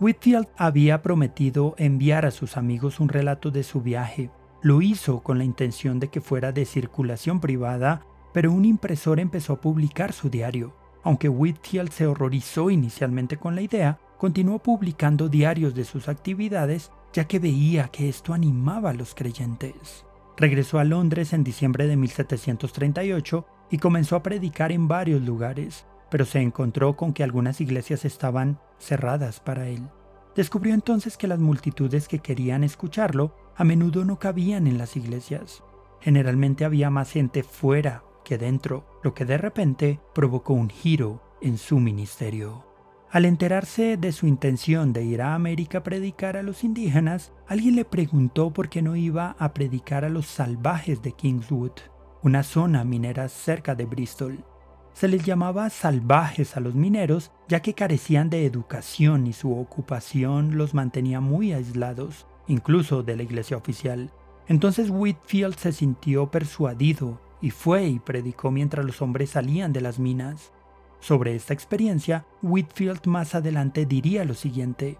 Whitfield 0.00 0.48
había 0.56 1.02
prometido 1.02 1.76
enviar 1.78 2.26
a 2.26 2.32
sus 2.32 2.56
amigos 2.56 2.98
un 2.98 3.10
relato 3.10 3.52
de 3.52 3.62
su 3.62 3.80
viaje, 3.80 4.32
lo 4.62 4.82
hizo 4.82 5.20
con 5.20 5.38
la 5.38 5.44
intención 5.44 6.00
de 6.00 6.08
que 6.08 6.20
fuera 6.20 6.52
de 6.52 6.64
circulación 6.64 7.40
privada, 7.40 8.06
pero 8.32 8.52
un 8.52 8.64
impresor 8.64 9.20
empezó 9.20 9.54
a 9.54 9.60
publicar 9.60 10.12
su 10.12 10.30
diario. 10.30 10.74
Aunque 11.02 11.28
Whitfield 11.28 11.90
se 11.90 12.06
horrorizó 12.06 12.70
inicialmente 12.70 13.38
con 13.38 13.54
la 13.54 13.62
idea, 13.62 13.98
continuó 14.18 14.58
publicando 14.58 15.28
diarios 15.28 15.74
de 15.74 15.84
sus 15.84 16.08
actividades 16.08 16.90
ya 17.12 17.26
que 17.26 17.38
veía 17.38 17.88
que 17.88 18.08
esto 18.08 18.34
animaba 18.34 18.90
a 18.90 18.94
los 18.94 19.14
creyentes. 19.14 20.04
Regresó 20.36 20.78
a 20.78 20.84
Londres 20.84 21.32
en 21.32 21.44
diciembre 21.44 21.86
de 21.86 21.96
1738 21.96 23.46
y 23.70 23.78
comenzó 23.78 24.16
a 24.16 24.22
predicar 24.22 24.72
en 24.72 24.88
varios 24.88 25.22
lugares, 25.22 25.86
pero 26.10 26.24
se 26.24 26.40
encontró 26.40 26.96
con 26.96 27.12
que 27.12 27.24
algunas 27.24 27.60
iglesias 27.60 28.04
estaban 28.04 28.58
cerradas 28.78 29.40
para 29.40 29.68
él. 29.68 29.82
Descubrió 30.36 30.74
entonces 30.74 31.16
que 31.16 31.26
las 31.26 31.40
multitudes 31.40 32.08
que 32.08 32.20
querían 32.20 32.64
escucharlo 32.64 33.34
a 33.60 33.64
menudo 33.64 34.06
no 34.06 34.18
cabían 34.18 34.66
en 34.66 34.78
las 34.78 34.96
iglesias. 34.96 35.62
Generalmente 36.00 36.64
había 36.64 36.88
más 36.88 37.10
gente 37.10 37.42
fuera 37.42 38.04
que 38.24 38.38
dentro, 38.38 38.86
lo 39.02 39.12
que 39.12 39.26
de 39.26 39.36
repente 39.36 40.00
provocó 40.14 40.54
un 40.54 40.70
giro 40.70 41.20
en 41.42 41.58
su 41.58 41.78
ministerio. 41.78 42.64
Al 43.10 43.26
enterarse 43.26 43.98
de 43.98 44.12
su 44.12 44.26
intención 44.26 44.94
de 44.94 45.04
ir 45.04 45.20
a 45.20 45.34
América 45.34 45.78
a 45.78 45.82
predicar 45.82 46.38
a 46.38 46.42
los 46.42 46.64
indígenas, 46.64 47.34
alguien 47.46 47.76
le 47.76 47.84
preguntó 47.84 48.50
por 48.50 48.70
qué 48.70 48.80
no 48.80 48.96
iba 48.96 49.36
a 49.38 49.52
predicar 49.52 50.06
a 50.06 50.08
los 50.08 50.24
salvajes 50.24 51.02
de 51.02 51.12
Kingswood, 51.12 51.72
una 52.22 52.44
zona 52.44 52.82
minera 52.84 53.28
cerca 53.28 53.74
de 53.74 53.84
Bristol. 53.84 54.42
Se 54.94 55.06
les 55.06 55.26
llamaba 55.26 55.68
salvajes 55.68 56.56
a 56.56 56.60
los 56.60 56.74
mineros 56.74 57.30
ya 57.46 57.60
que 57.60 57.74
carecían 57.74 58.30
de 58.30 58.46
educación 58.46 59.26
y 59.26 59.34
su 59.34 59.54
ocupación 59.54 60.56
los 60.56 60.72
mantenía 60.72 61.20
muy 61.20 61.52
aislados, 61.52 62.26
incluso 62.50 63.02
de 63.02 63.16
la 63.16 63.22
iglesia 63.22 63.56
oficial. 63.56 64.10
Entonces 64.48 64.90
Whitfield 64.90 65.56
se 65.56 65.72
sintió 65.72 66.30
persuadido 66.30 67.20
y 67.40 67.50
fue 67.50 67.86
y 67.86 67.98
predicó 67.98 68.50
mientras 68.50 68.84
los 68.84 69.00
hombres 69.00 69.30
salían 69.30 69.72
de 69.72 69.80
las 69.80 69.98
minas. 69.98 70.52
Sobre 70.98 71.34
esta 71.34 71.54
experiencia, 71.54 72.26
Whitfield 72.42 73.06
más 73.06 73.34
adelante 73.34 73.86
diría 73.86 74.24
lo 74.24 74.34
siguiente. 74.34 74.98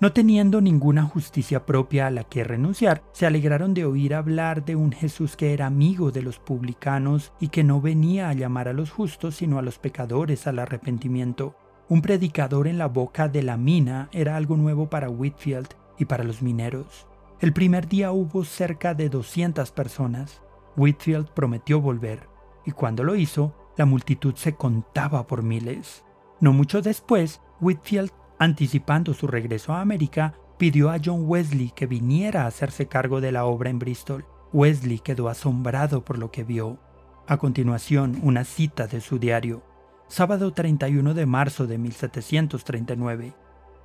No 0.00 0.12
teniendo 0.12 0.60
ninguna 0.60 1.04
justicia 1.04 1.64
propia 1.64 2.08
a 2.08 2.10
la 2.10 2.24
que 2.24 2.42
renunciar, 2.42 3.04
se 3.12 3.24
alegraron 3.24 3.72
de 3.72 3.84
oír 3.84 4.14
hablar 4.14 4.64
de 4.64 4.74
un 4.74 4.90
Jesús 4.90 5.36
que 5.36 5.52
era 5.52 5.66
amigo 5.66 6.10
de 6.10 6.22
los 6.22 6.40
publicanos 6.40 7.32
y 7.38 7.48
que 7.48 7.62
no 7.62 7.80
venía 7.80 8.28
a 8.28 8.32
llamar 8.32 8.66
a 8.66 8.72
los 8.72 8.90
justos 8.90 9.36
sino 9.36 9.60
a 9.60 9.62
los 9.62 9.78
pecadores 9.78 10.48
al 10.48 10.58
arrepentimiento. 10.58 11.54
Un 11.88 12.02
predicador 12.02 12.66
en 12.66 12.78
la 12.78 12.88
boca 12.88 13.28
de 13.28 13.44
la 13.44 13.56
mina 13.56 14.08
era 14.12 14.34
algo 14.36 14.56
nuevo 14.56 14.90
para 14.90 15.08
Whitfield 15.08 15.68
y 15.98 16.04
para 16.06 16.24
los 16.24 16.42
mineros. 16.42 17.06
El 17.40 17.52
primer 17.52 17.88
día 17.88 18.12
hubo 18.12 18.44
cerca 18.44 18.94
de 18.94 19.08
200 19.08 19.72
personas. 19.72 20.42
Whitfield 20.76 21.28
prometió 21.30 21.80
volver, 21.80 22.28
y 22.64 22.70
cuando 22.70 23.04
lo 23.04 23.16
hizo, 23.16 23.54
la 23.76 23.86
multitud 23.86 24.34
se 24.36 24.54
contaba 24.54 25.26
por 25.26 25.42
miles. 25.42 26.04
No 26.40 26.52
mucho 26.52 26.82
después, 26.82 27.40
Whitfield, 27.60 28.10
anticipando 28.38 29.14
su 29.14 29.26
regreso 29.26 29.72
a 29.72 29.80
América, 29.80 30.34
pidió 30.58 30.90
a 30.90 30.98
John 31.02 31.24
Wesley 31.26 31.70
que 31.70 31.86
viniera 31.86 32.44
a 32.44 32.46
hacerse 32.46 32.86
cargo 32.86 33.20
de 33.20 33.32
la 33.32 33.44
obra 33.44 33.70
en 33.70 33.78
Bristol. 33.78 34.24
Wesley 34.52 34.98
quedó 34.98 35.28
asombrado 35.28 36.04
por 36.04 36.18
lo 36.18 36.30
que 36.30 36.44
vio. 36.44 36.78
A 37.26 37.38
continuación, 37.38 38.18
una 38.22 38.44
cita 38.44 38.86
de 38.86 39.00
su 39.00 39.18
diario. 39.18 39.62
Sábado 40.08 40.52
31 40.52 41.14
de 41.14 41.26
marzo 41.26 41.66
de 41.66 41.78
1739. 41.78 43.34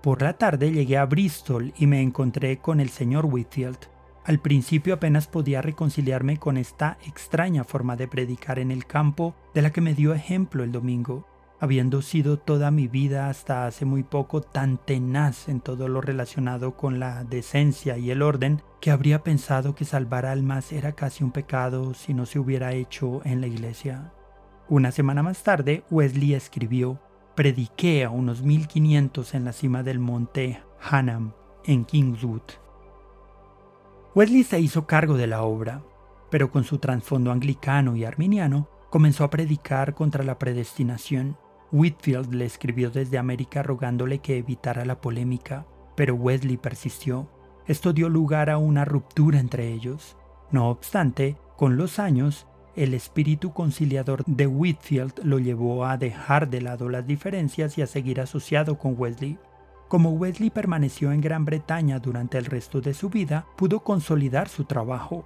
Por 0.01 0.21
la 0.21 0.33
tarde 0.33 0.71
llegué 0.71 0.97
a 0.97 1.05
Bristol 1.05 1.73
y 1.77 1.87
me 1.87 2.01
encontré 2.01 2.57
con 2.57 2.79
el 2.79 2.89
señor 2.89 3.25
Whitfield. 3.25 3.77
Al 4.23 4.39
principio 4.39 4.93
apenas 4.93 5.27
podía 5.27 5.61
reconciliarme 5.61 6.37
con 6.37 6.57
esta 6.57 6.97
extraña 7.05 7.63
forma 7.63 7.95
de 7.95 8.07
predicar 8.07 8.59
en 8.59 8.71
el 8.71 8.85
campo 8.85 9.35
de 9.53 9.61
la 9.61 9.71
que 9.71 9.81
me 9.81 9.93
dio 9.93 10.13
ejemplo 10.13 10.63
el 10.63 10.71
domingo, 10.71 11.25
habiendo 11.59 12.01
sido 12.01 12.37
toda 12.37 12.69
mi 12.69 12.87
vida 12.87 13.29
hasta 13.29 13.65
hace 13.65 13.85
muy 13.85 14.03
poco 14.03 14.41
tan 14.41 14.77
tenaz 14.77 15.49
en 15.49 15.61
todo 15.61 15.87
lo 15.87 16.01
relacionado 16.01 16.75
con 16.75 16.99
la 16.99 17.23
decencia 17.23 17.97
y 17.97 18.11
el 18.11 18.21
orden 18.21 18.61
que 18.81 18.91
habría 18.91 19.23
pensado 19.23 19.73
que 19.73 19.85
salvar 19.85 20.25
almas 20.25 20.71
era 20.71 20.91
casi 20.91 21.23
un 21.23 21.31
pecado 21.31 21.93
si 21.93 22.13
no 22.13 22.25
se 22.25 22.37
hubiera 22.37 22.73
hecho 22.73 23.21
en 23.25 23.41
la 23.41 23.47
iglesia. 23.47 24.11
Una 24.69 24.91
semana 24.91 25.23
más 25.23 25.43
tarde, 25.43 25.83
Wesley 25.89 26.33
escribió, 26.33 26.99
prediqué 27.37 28.03
a 28.03 28.09
unos 28.09 28.41
1500 28.41 29.35
en 29.35 29.45
la 29.45 29.53
cima 29.53 29.83
del 29.83 29.99
monte 29.99 30.59
Hanam, 30.81 31.33
en 31.65 31.85
Kingswood. 31.85 32.41
Wesley 34.15 34.43
se 34.43 34.59
hizo 34.59 34.87
cargo 34.87 35.17
de 35.17 35.27
la 35.27 35.43
obra, 35.43 35.83
pero 36.31 36.49
con 36.49 36.63
su 36.63 36.79
trasfondo 36.79 37.31
anglicano 37.31 37.95
y 37.95 38.05
arminiano, 38.05 38.67
comenzó 38.89 39.23
a 39.23 39.29
predicar 39.29 39.93
contra 39.93 40.23
la 40.23 40.39
predestinación. 40.39 41.37
Whitfield 41.71 42.33
le 42.33 42.45
escribió 42.45 42.89
desde 42.89 43.19
América 43.19 43.61
rogándole 43.61 44.17
que 44.17 44.39
evitara 44.39 44.83
la 44.83 44.99
polémica, 44.99 45.67
pero 45.95 46.15
Wesley 46.15 46.57
persistió. 46.57 47.29
Esto 47.67 47.93
dio 47.93 48.09
lugar 48.09 48.49
a 48.49 48.57
una 48.57 48.83
ruptura 48.83 49.39
entre 49.39 49.71
ellos. 49.71 50.17
No 50.49 50.71
obstante, 50.71 51.37
con 51.55 51.77
los 51.77 51.99
años, 51.99 52.46
el 52.77 52.93
espíritu 52.93 53.51
conciliador 53.53 54.23
de 54.25 54.45
Whitfield 54.45 55.23
lo 55.23 55.39
llevó 55.39 55.85
a 55.85 55.97
dejar 55.97 56.49
de 56.49 56.61
lado 56.61 56.89
las 56.89 57.05
diferencias 57.07 57.77
y 57.77 57.81
a 57.81 57.87
seguir 57.87 58.21
asociado 58.21 58.77
con 58.77 58.93
Wesley. 58.95 59.39
Como 59.87 60.11
Wesley 60.11 60.51
permaneció 60.51 61.11
en 61.11 61.21
Gran 61.21 61.43
Bretaña 61.43 61.99
durante 61.99 62.37
el 62.37 62.45
resto 62.45 62.79
de 62.79 62.93
su 62.93 63.09
vida, 63.09 63.47
pudo 63.55 63.79
consolidar 63.79 64.47
su 64.47 64.65
trabajo. 64.65 65.25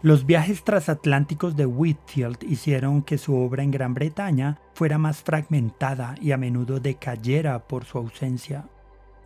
Los 0.00 0.26
viajes 0.26 0.62
transatlánticos 0.62 1.56
de 1.56 1.66
Whitfield 1.66 2.38
hicieron 2.44 3.02
que 3.02 3.18
su 3.18 3.36
obra 3.36 3.62
en 3.62 3.72
Gran 3.72 3.94
Bretaña 3.94 4.60
fuera 4.74 4.96
más 4.96 5.22
fragmentada 5.22 6.14
y 6.20 6.32
a 6.32 6.36
menudo 6.36 6.78
decayera 6.78 7.66
por 7.66 7.84
su 7.84 7.98
ausencia. 7.98 8.68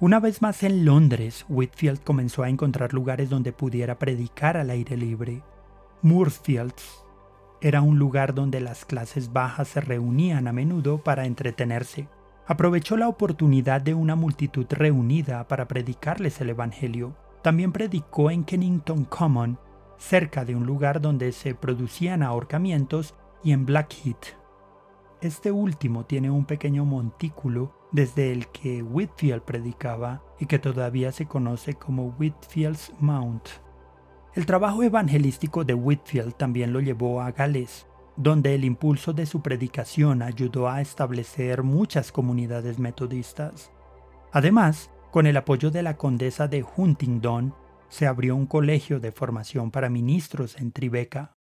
Una 0.00 0.20
vez 0.20 0.40
más 0.40 0.62
en 0.62 0.84
Londres, 0.84 1.44
Whitfield 1.48 2.02
comenzó 2.04 2.42
a 2.42 2.48
encontrar 2.48 2.94
lugares 2.94 3.28
donde 3.28 3.52
pudiera 3.52 3.98
predicar 3.98 4.56
al 4.56 4.70
aire 4.70 4.96
libre. 4.96 5.42
Moorfields 6.02 7.05
era 7.60 7.80
un 7.80 7.98
lugar 7.98 8.34
donde 8.34 8.60
las 8.60 8.84
clases 8.84 9.32
bajas 9.32 9.68
se 9.68 9.80
reunían 9.80 10.46
a 10.46 10.52
menudo 10.52 10.98
para 11.02 11.26
entretenerse. 11.26 12.08
Aprovechó 12.46 12.96
la 12.96 13.08
oportunidad 13.08 13.80
de 13.80 13.94
una 13.94 14.14
multitud 14.14 14.66
reunida 14.70 15.48
para 15.48 15.66
predicarles 15.66 16.40
el 16.40 16.50
Evangelio. 16.50 17.16
También 17.42 17.72
predicó 17.72 18.30
en 18.30 18.44
Kennington 18.44 19.04
Common, 19.04 19.58
cerca 19.98 20.44
de 20.44 20.54
un 20.54 20.66
lugar 20.66 21.00
donde 21.00 21.32
se 21.32 21.54
producían 21.54 22.22
ahorcamientos, 22.22 23.14
y 23.42 23.52
en 23.52 23.64
Blackheath. 23.66 24.36
Este 25.20 25.50
último 25.50 26.04
tiene 26.04 26.30
un 26.30 26.44
pequeño 26.44 26.84
montículo 26.84 27.72
desde 27.92 28.32
el 28.32 28.48
que 28.48 28.82
Whitfield 28.82 29.42
predicaba 29.42 30.22
y 30.38 30.46
que 30.46 30.58
todavía 30.58 31.12
se 31.12 31.26
conoce 31.26 31.74
como 31.74 32.14
Whitfield's 32.18 32.92
Mount. 33.00 33.48
El 34.36 34.44
trabajo 34.44 34.82
evangelístico 34.82 35.64
de 35.64 35.72
Whitfield 35.72 36.34
también 36.34 36.74
lo 36.74 36.80
llevó 36.80 37.22
a 37.22 37.32
Gales, 37.32 37.86
donde 38.18 38.54
el 38.54 38.66
impulso 38.66 39.14
de 39.14 39.24
su 39.24 39.40
predicación 39.40 40.20
ayudó 40.20 40.68
a 40.68 40.82
establecer 40.82 41.62
muchas 41.62 42.12
comunidades 42.12 42.78
metodistas. 42.78 43.72
Además, 44.32 44.90
con 45.10 45.26
el 45.26 45.38
apoyo 45.38 45.70
de 45.70 45.82
la 45.82 45.96
condesa 45.96 46.48
de 46.48 46.62
Huntingdon, 46.76 47.54
se 47.88 48.06
abrió 48.06 48.36
un 48.36 48.44
colegio 48.44 49.00
de 49.00 49.10
formación 49.10 49.70
para 49.70 49.88
ministros 49.88 50.58
en 50.58 50.70
Tribeca. 50.70 51.32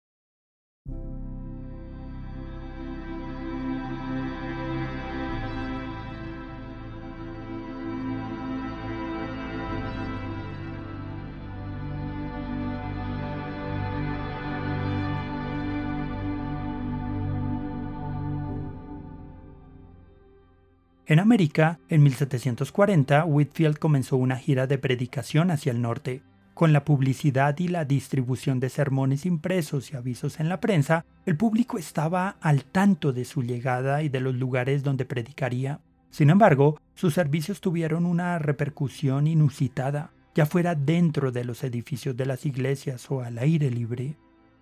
En 21.07 21.19
América, 21.19 21.79
en 21.91 22.03
1740, 22.03 23.27
Whitfield 23.27 23.79
comenzó 23.79 24.17
una 24.17 24.37
gira 24.37 24.67
de 24.67 24.79
predicación 24.79 25.51
hacia 25.51 25.71
el 25.71 25.83
norte. 25.83 26.23
Con 26.55 26.73
la 26.73 26.87
publicidad 26.87 27.59
y 27.59 27.69
la 27.69 27.85
distribución 27.85 28.59
de 28.59 28.71
sermones 28.71 29.27
impresos 29.27 29.93
y 29.93 29.97
avisos 29.97 30.41
en 30.41 30.49
la 30.49 30.61
prensa, 30.61 31.05
el 31.27 31.37
público 31.37 31.77
estaba 31.77 32.37
al 32.41 32.65
tanto 32.65 33.13
de 33.13 33.27
su 33.27 33.43
llegada 33.43 34.03
y 34.03 34.09
de 34.09 34.21
los 34.21 34.35
lugares 34.35 34.83
donde 34.83 35.05
predicaría. 35.05 35.81
Sin 36.09 36.31
embargo, 36.31 36.81
sus 36.95 37.13
servicios 37.13 37.61
tuvieron 37.61 38.07
una 38.07 38.39
repercusión 38.39 39.27
inusitada, 39.27 40.11
ya 40.35 40.47
fuera 40.47 40.75
dentro 40.75 41.33
de 41.33 41.45
los 41.45 41.65
edificios 41.65 42.17
de 42.17 42.25
las 42.25 42.47
iglesias 42.47 43.11
o 43.11 43.21
al 43.21 43.37
aire 43.37 43.71
libre. 43.71 44.17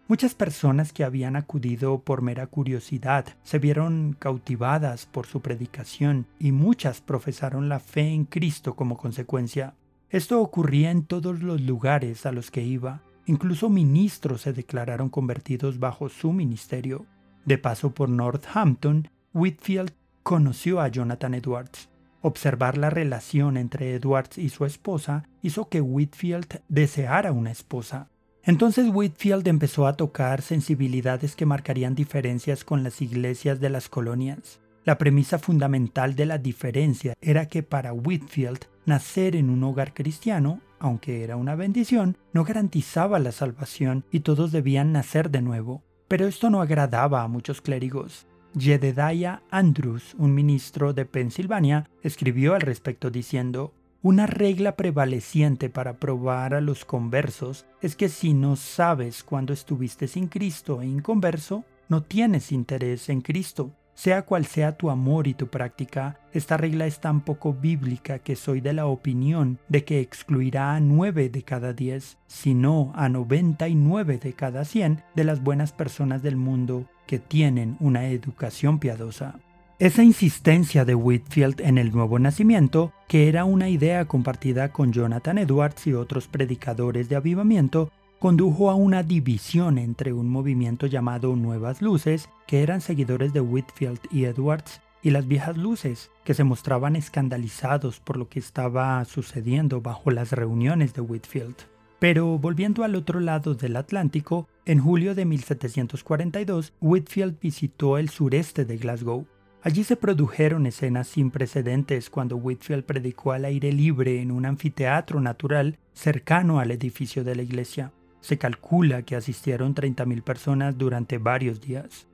Muchas 0.08 0.34
personas 0.34 0.92
que 0.92 1.04
habían 1.04 1.36
acudido 1.36 2.00
por 2.00 2.22
mera 2.22 2.46
curiosidad 2.46 3.24
se 3.44 3.58
vieron 3.58 4.16
cautivadas 4.18 5.06
por 5.06 5.26
su 5.26 5.40
predicación 5.40 6.26
y 6.38 6.52
muchas 6.52 7.00
profesaron 7.00 7.68
la 7.68 7.78
fe 7.78 8.08
en 8.08 8.24
Cristo 8.24 8.74
como 8.74 8.98
consecuencia. 8.98 9.74
Esto 10.10 10.40
ocurría 10.42 10.90
en 10.90 11.04
todos 11.04 11.40
los 11.40 11.60
lugares 11.62 12.26
a 12.26 12.32
los 12.32 12.50
que 12.50 12.62
iba. 12.62 13.00
Incluso 13.26 13.70
ministros 13.70 14.42
se 14.42 14.52
declararon 14.52 15.08
convertidos 15.08 15.78
bajo 15.78 16.08
su 16.08 16.32
ministerio. 16.32 17.06
De 17.46 17.56
paso 17.56 17.94
por 17.94 18.08
Northampton, 18.08 19.08
Whitfield 19.32 19.92
conoció 20.22 20.80
a 20.80 20.88
Jonathan 20.88 21.34
Edwards. 21.34 21.88
Observar 22.20 22.76
la 22.76 22.90
relación 22.90 23.56
entre 23.56 23.94
Edwards 23.94 24.36
y 24.36 24.48
su 24.48 24.64
esposa 24.64 25.24
hizo 25.42 25.68
que 25.68 25.80
Whitfield 25.80 26.60
deseara 26.68 27.32
una 27.32 27.50
esposa. 27.50 28.08
Entonces 28.44 28.88
Whitfield 28.92 29.46
empezó 29.46 29.86
a 29.86 29.96
tocar 29.96 30.42
sensibilidades 30.42 31.36
que 31.36 31.46
marcarían 31.46 31.94
diferencias 31.94 32.64
con 32.64 32.82
las 32.82 33.00
iglesias 33.00 33.60
de 33.60 33.70
las 33.70 33.88
colonias. 33.88 34.60
La 34.84 34.98
premisa 34.98 35.38
fundamental 35.38 36.16
de 36.16 36.26
la 36.26 36.38
diferencia 36.38 37.14
era 37.20 37.46
que 37.46 37.62
para 37.62 37.92
Whitfield 37.92 38.66
nacer 38.84 39.36
en 39.36 39.48
un 39.48 39.62
hogar 39.62 39.94
cristiano, 39.94 40.60
aunque 40.80 41.22
era 41.22 41.36
una 41.36 41.54
bendición, 41.54 42.16
no 42.32 42.42
garantizaba 42.42 43.20
la 43.20 43.30
salvación 43.30 44.04
y 44.10 44.20
todos 44.20 44.50
debían 44.50 44.90
nacer 44.90 45.30
de 45.30 45.40
nuevo. 45.40 45.84
Pero 46.08 46.26
esto 46.26 46.50
no 46.50 46.60
agradaba 46.60 47.22
a 47.22 47.28
muchos 47.28 47.60
clérigos. 47.60 48.26
Jedediah 48.58 49.40
Andrews, 49.50 50.14
un 50.18 50.34
ministro 50.34 50.92
de 50.92 51.06
Pensilvania, 51.06 51.88
escribió 52.02 52.54
al 52.54 52.60
respecto 52.60 53.10
diciendo, 53.10 53.72
una 54.02 54.26
regla 54.26 54.74
prevaleciente 54.74 55.70
para 55.70 55.94
probar 55.94 56.54
a 56.54 56.60
los 56.60 56.84
conversos 56.84 57.66
es 57.80 57.94
que 57.94 58.08
si 58.08 58.34
no 58.34 58.56
sabes 58.56 59.22
cuándo 59.22 59.52
estuviste 59.52 60.08
sin 60.08 60.26
Cristo 60.26 60.82
e 60.82 60.86
inconverso, 60.86 61.64
no 61.88 62.02
tienes 62.02 62.50
interés 62.50 63.08
en 63.08 63.20
Cristo. 63.20 63.70
Sea 63.94 64.22
cual 64.22 64.46
sea 64.46 64.76
tu 64.76 64.90
amor 64.90 65.28
y 65.28 65.34
tu 65.34 65.48
práctica, 65.48 66.18
esta 66.32 66.56
regla 66.56 66.86
es 66.86 67.00
tan 67.00 67.20
poco 67.20 67.52
bíblica 67.52 68.18
que 68.18 68.36
soy 68.36 68.60
de 68.60 68.72
la 68.72 68.86
opinión 68.86 69.58
de 69.68 69.84
que 69.84 70.00
excluirá 70.00 70.74
a 70.74 70.80
nueve 70.80 71.28
de 71.28 71.42
cada 71.42 71.72
diez, 71.72 72.16
si 72.26 72.54
no 72.54 72.90
a 72.96 73.08
noventa 73.08 73.68
y 73.68 73.74
nueve 73.74 74.18
de 74.18 74.32
cada 74.32 74.64
cien 74.64 75.02
de 75.14 75.24
las 75.24 75.42
buenas 75.42 75.72
personas 75.72 76.22
del 76.22 76.36
mundo 76.36 76.88
que 77.06 77.18
tienen 77.18 77.76
una 77.80 78.06
educación 78.06 78.78
piadosa. 78.78 79.38
Esa 79.82 80.04
insistencia 80.04 80.84
de 80.84 80.94
Whitfield 80.94 81.60
en 81.60 81.76
el 81.76 81.90
nuevo 81.90 82.20
nacimiento, 82.20 82.92
que 83.08 83.28
era 83.28 83.44
una 83.44 83.68
idea 83.68 84.04
compartida 84.04 84.68
con 84.70 84.92
Jonathan 84.92 85.38
Edwards 85.38 85.88
y 85.88 85.92
otros 85.92 86.28
predicadores 86.28 87.08
de 87.08 87.16
avivamiento, 87.16 87.90
condujo 88.20 88.70
a 88.70 88.76
una 88.76 89.02
división 89.02 89.78
entre 89.78 90.12
un 90.12 90.28
movimiento 90.28 90.86
llamado 90.86 91.34
Nuevas 91.34 91.82
Luces, 91.82 92.28
que 92.46 92.62
eran 92.62 92.80
seguidores 92.80 93.32
de 93.32 93.40
Whitfield 93.40 93.98
y 94.12 94.26
Edwards, 94.26 94.80
y 95.02 95.10
las 95.10 95.26
viejas 95.26 95.56
luces, 95.56 96.12
que 96.22 96.34
se 96.34 96.44
mostraban 96.44 96.94
escandalizados 96.94 97.98
por 97.98 98.18
lo 98.18 98.28
que 98.28 98.38
estaba 98.38 99.04
sucediendo 99.04 99.80
bajo 99.80 100.12
las 100.12 100.30
reuniones 100.30 100.94
de 100.94 101.00
Whitfield. 101.00 101.56
Pero 101.98 102.38
volviendo 102.38 102.84
al 102.84 102.94
otro 102.94 103.18
lado 103.18 103.56
del 103.56 103.74
Atlántico, 103.74 104.46
en 104.64 104.78
julio 104.78 105.16
de 105.16 105.24
1742, 105.24 106.72
Whitfield 106.80 107.40
visitó 107.40 107.98
el 107.98 108.10
sureste 108.10 108.64
de 108.64 108.76
Glasgow, 108.76 109.26
Allí 109.64 109.84
se 109.84 109.94
produjeron 109.94 110.66
escenas 110.66 111.06
sin 111.06 111.30
precedentes 111.30 112.10
cuando 112.10 112.36
Whitfield 112.36 112.84
predicó 112.84 113.30
al 113.30 113.44
aire 113.44 113.72
libre 113.72 114.20
en 114.20 114.32
un 114.32 114.44
anfiteatro 114.44 115.20
natural 115.20 115.78
cercano 115.92 116.58
al 116.58 116.72
edificio 116.72 117.22
de 117.22 117.36
la 117.36 117.42
iglesia. 117.42 117.92
Se 118.20 118.38
calcula 118.38 119.02
que 119.02 119.14
asistieron 119.14 119.76
30.000 119.76 120.22
personas 120.22 120.76
durante 120.76 121.18
varios 121.18 121.60
días. 121.60 122.08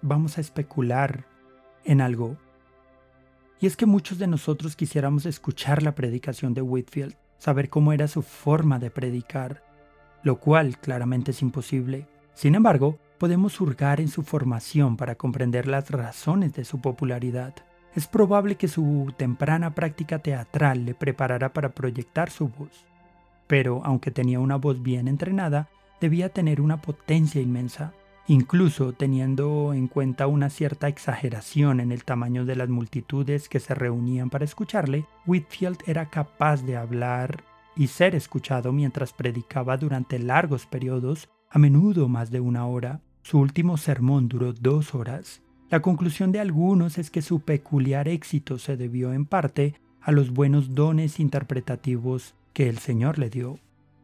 Vamos 0.00 0.38
a 0.38 0.40
especular 0.40 1.26
en 1.84 2.00
algo. 2.00 2.36
Y 3.58 3.66
es 3.66 3.76
que 3.76 3.86
muchos 3.86 4.18
de 4.18 4.28
nosotros 4.28 4.76
quisiéramos 4.76 5.26
escuchar 5.26 5.82
la 5.82 5.96
predicación 5.96 6.54
de 6.54 6.62
Whitfield, 6.62 7.16
saber 7.38 7.68
cómo 7.68 7.92
era 7.92 8.06
su 8.06 8.22
forma 8.22 8.78
de 8.78 8.90
predicar, 8.90 9.64
lo 10.22 10.38
cual 10.38 10.78
claramente 10.78 11.32
es 11.32 11.42
imposible. 11.42 12.11
Sin 12.34 12.54
embargo, 12.54 12.98
podemos 13.18 13.60
hurgar 13.60 14.00
en 14.00 14.08
su 14.08 14.22
formación 14.22 14.96
para 14.96 15.14
comprender 15.14 15.68
las 15.68 15.90
razones 15.90 16.54
de 16.54 16.64
su 16.64 16.80
popularidad. 16.80 17.54
Es 17.94 18.06
probable 18.06 18.56
que 18.56 18.68
su 18.68 19.12
temprana 19.16 19.74
práctica 19.74 20.18
teatral 20.18 20.84
le 20.84 20.94
preparara 20.94 21.52
para 21.52 21.70
proyectar 21.70 22.30
su 22.30 22.48
voz. 22.48 22.84
Pero, 23.46 23.82
aunque 23.84 24.10
tenía 24.10 24.40
una 24.40 24.56
voz 24.56 24.82
bien 24.82 25.08
entrenada, 25.08 25.68
debía 26.00 26.30
tener 26.30 26.60
una 26.60 26.80
potencia 26.80 27.40
inmensa, 27.40 27.92
incluso 28.26 28.92
teniendo 28.92 29.74
en 29.74 29.88
cuenta 29.88 30.26
una 30.26 30.48
cierta 30.48 30.88
exageración 30.88 31.80
en 31.80 31.92
el 31.92 32.04
tamaño 32.04 32.44
de 32.44 32.56
las 32.56 32.70
multitudes 32.70 33.48
que 33.48 33.60
se 33.60 33.74
reunían 33.74 34.30
para 34.30 34.44
escucharle, 34.44 35.06
Whitfield 35.26 35.78
era 35.86 36.08
capaz 36.08 36.62
de 36.62 36.76
hablar 36.76 37.44
y 37.76 37.88
ser 37.88 38.14
escuchado 38.14 38.72
mientras 38.72 39.12
predicaba 39.12 39.76
durante 39.76 40.18
largos 40.18 40.66
periodos 40.66 41.28
a 41.54 41.58
menudo 41.58 42.08
más 42.08 42.30
de 42.30 42.40
una 42.40 42.64
hora. 42.66 43.02
Su 43.22 43.38
último 43.38 43.76
sermón 43.76 44.26
duró 44.26 44.54
dos 44.54 44.94
horas. 44.94 45.42
La 45.68 45.82
conclusión 45.82 46.32
de 46.32 46.40
algunos 46.40 46.96
es 46.96 47.10
que 47.10 47.20
su 47.20 47.40
peculiar 47.40 48.08
éxito 48.08 48.56
se 48.58 48.78
debió 48.78 49.12
en 49.12 49.26
parte 49.26 49.74
a 50.00 50.12
los 50.12 50.30
buenos 50.30 50.74
dones 50.74 51.20
interpretativos 51.20 52.34
que 52.54 52.70
el 52.70 52.78
Señor 52.78 53.18
le 53.18 53.28
dio. 53.28 53.58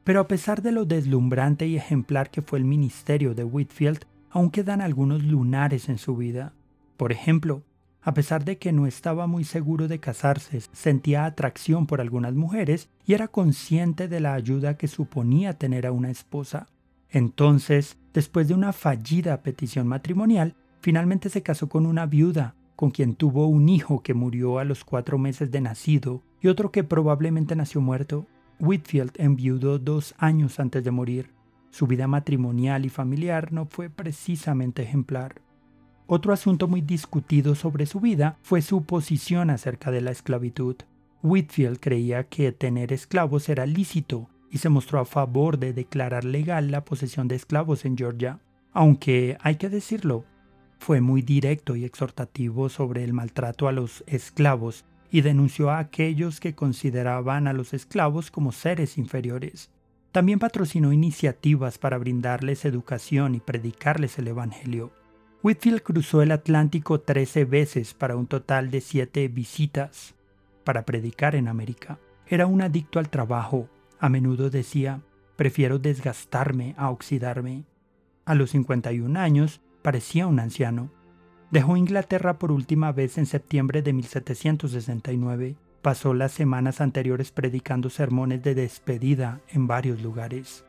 Pero 0.04 0.20
a 0.20 0.28
pesar 0.28 0.60
de 0.60 0.72
lo 0.72 0.84
deslumbrante 0.84 1.66
y 1.66 1.76
ejemplar 1.76 2.30
que 2.30 2.42
fue 2.42 2.58
el 2.58 2.66
ministerio 2.66 3.34
de 3.34 3.44
Whitfield, 3.44 4.04
aún 4.30 4.50
quedan 4.50 4.82
algunos 4.82 5.22
lunares 5.22 5.88
en 5.88 5.96
su 5.96 6.16
vida. 6.16 6.52
Por 6.98 7.12
ejemplo, 7.12 7.62
A 8.00 8.14
pesar 8.14 8.44
de 8.44 8.56
que 8.56 8.72
no 8.72 8.86
estaba 8.86 9.26
muy 9.26 9.44
seguro 9.44 9.86
de 9.86 9.98
casarse, 9.98 10.62
sentía 10.72 11.26
atracción 11.26 11.86
por 11.86 12.00
algunas 12.00 12.32
mujeres 12.34 12.88
y 13.04 13.12
era 13.12 13.28
consciente 13.28 14.08
de 14.08 14.20
la 14.20 14.32
ayuda 14.32 14.78
que 14.78 14.88
suponía 14.88 15.58
tener 15.58 15.86
a 15.86 15.92
una 15.92 16.10
esposa. 16.10 16.68
Entonces, 17.10 17.98
después 18.12 18.48
de 18.48 18.54
una 18.54 18.72
fallida 18.72 19.42
petición 19.42 19.86
matrimonial, 19.86 20.54
finalmente 20.80 21.30
se 21.30 21.42
casó 21.42 21.68
con 21.68 21.86
una 21.86 22.06
viuda, 22.06 22.54
con 22.76 22.90
quien 22.90 23.14
tuvo 23.14 23.46
un 23.46 23.68
hijo 23.68 24.02
que 24.02 24.14
murió 24.14 24.58
a 24.58 24.64
los 24.64 24.84
cuatro 24.84 25.18
meses 25.18 25.50
de 25.50 25.60
nacido 25.60 26.22
y 26.40 26.48
otro 26.48 26.70
que 26.70 26.84
probablemente 26.84 27.56
nació 27.56 27.80
muerto. 27.80 28.26
Whitfield 28.60 29.12
enviudó 29.16 29.78
dos 29.78 30.14
años 30.18 30.60
antes 30.60 30.84
de 30.84 30.90
morir. 30.90 31.30
Su 31.70 31.86
vida 31.86 32.06
matrimonial 32.06 32.84
y 32.84 32.88
familiar 32.88 33.52
no 33.52 33.66
fue 33.66 33.88
precisamente 33.88 34.82
ejemplar. 34.82 35.42
Otro 36.06 36.32
asunto 36.32 36.68
muy 36.68 36.80
discutido 36.80 37.54
sobre 37.54 37.86
su 37.86 38.00
vida 38.00 38.38
fue 38.42 38.62
su 38.62 38.84
posición 38.84 39.50
acerca 39.50 39.90
de 39.90 40.00
la 40.00 40.10
esclavitud. 40.10 40.76
Whitfield 41.22 41.78
creía 41.80 42.24
que 42.24 42.52
tener 42.52 42.92
esclavos 42.92 43.48
era 43.48 43.66
lícito 43.66 44.28
y 44.50 44.58
se 44.58 44.68
mostró 44.68 45.00
a 45.00 45.04
favor 45.04 45.58
de 45.58 45.72
declarar 45.72 46.24
legal 46.24 46.70
la 46.70 46.84
posesión 46.84 47.28
de 47.28 47.36
esclavos 47.36 47.84
en 47.84 47.96
Georgia. 47.96 48.40
Aunque, 48.72 49.36
hay 49.40 49.56
que 49.56 49.68
decirlo, 49.68 50.24
fue 50.78 51.00
muy 51.00 51.22
directo 51.22 51.76
y 51.76 51.84
exhortativo 51.84 52.68
sobre 52.68 53.04
el 53.04 53.12
maltrato 53.12 53.68
a 53.68 53.72
los 53.72 54.04
esclavos 54.06 54.84
y 55.10 55.22
denunció 55.22 55.70
a 55.70 55.78
aquellos 55.78 56.40
que 56.40 56.54
consideraban 56.54 57.48
a 57.48 57.52
los 57.52 57.74
esclavos 57.74 58.30
como 58.30 58.52
seres 58.52 58.98
inferiores. 58.98 59.70
También 60.12 60.38
patrocinó 60.38 60.92
iniciativas 60.92 61.78
para 61.78 61.98
brindarles 61.98 62.64
educación 62.64 63.34
y 63.34 63.40
predicarles 63.40 64.18
el 64.18 64.28
Evangelio. 64.28 64.92
Whitfield 65.42 65.82
cruzó 65.82 66.22
el 66.22 66.32
Atlántico 66.32 67.00
13 67.00 67.44
veces 67.44 67.94
para 67.94 68.16
un 68.16 68.26
total 68.26 68.70
de 68.70 68.80
7 68.80 69.28
visitas 69.28 70.14
para 70.64 70.84
predicar 70.84 71.34
en 71.36 71.48
América. 71.48 71.98
Era 72.26 72.46
un 72.46 72.60
adicto 72.60 72.98
al 72.98 73.08
trabajo. 73.08 73.68
A 74.00 74.08
menudo 74.08 74.50
decía, 74.50 75.00
prefiero 75.36 75.78
desgastarme 75.78 76.74
a 76.76 76.90
oxidarme. 76.90 77.64
A 78.24 78.34
los 78.34 78.50
51 78.50 79.18
años 79.18 79.60
parecía 79.82 80.26
un 80.26 80.38
anciano. 80.38 80.90
Dejó 81.50 81.76
Inglaterra 81.76 82.38
por 82.38 82.52
última 82.52 82.92
vez 82.92 83.18
en 83.18 83.26
septiembre 83.26 83.82
de 83.82 83.92
1769. 83.92 85.56
Pasó 85.82 86.12
las 86.12 86.32
semanas 86.32 86.80
anteriores 86.80 87.30
predicando 87.30 87.88
sermones 87.88 88.42
de 88.42 88.54
despedida 88.54 89.40
en 89.48 89.66
varios 89.66 90.02
lugares. 90.02 90.64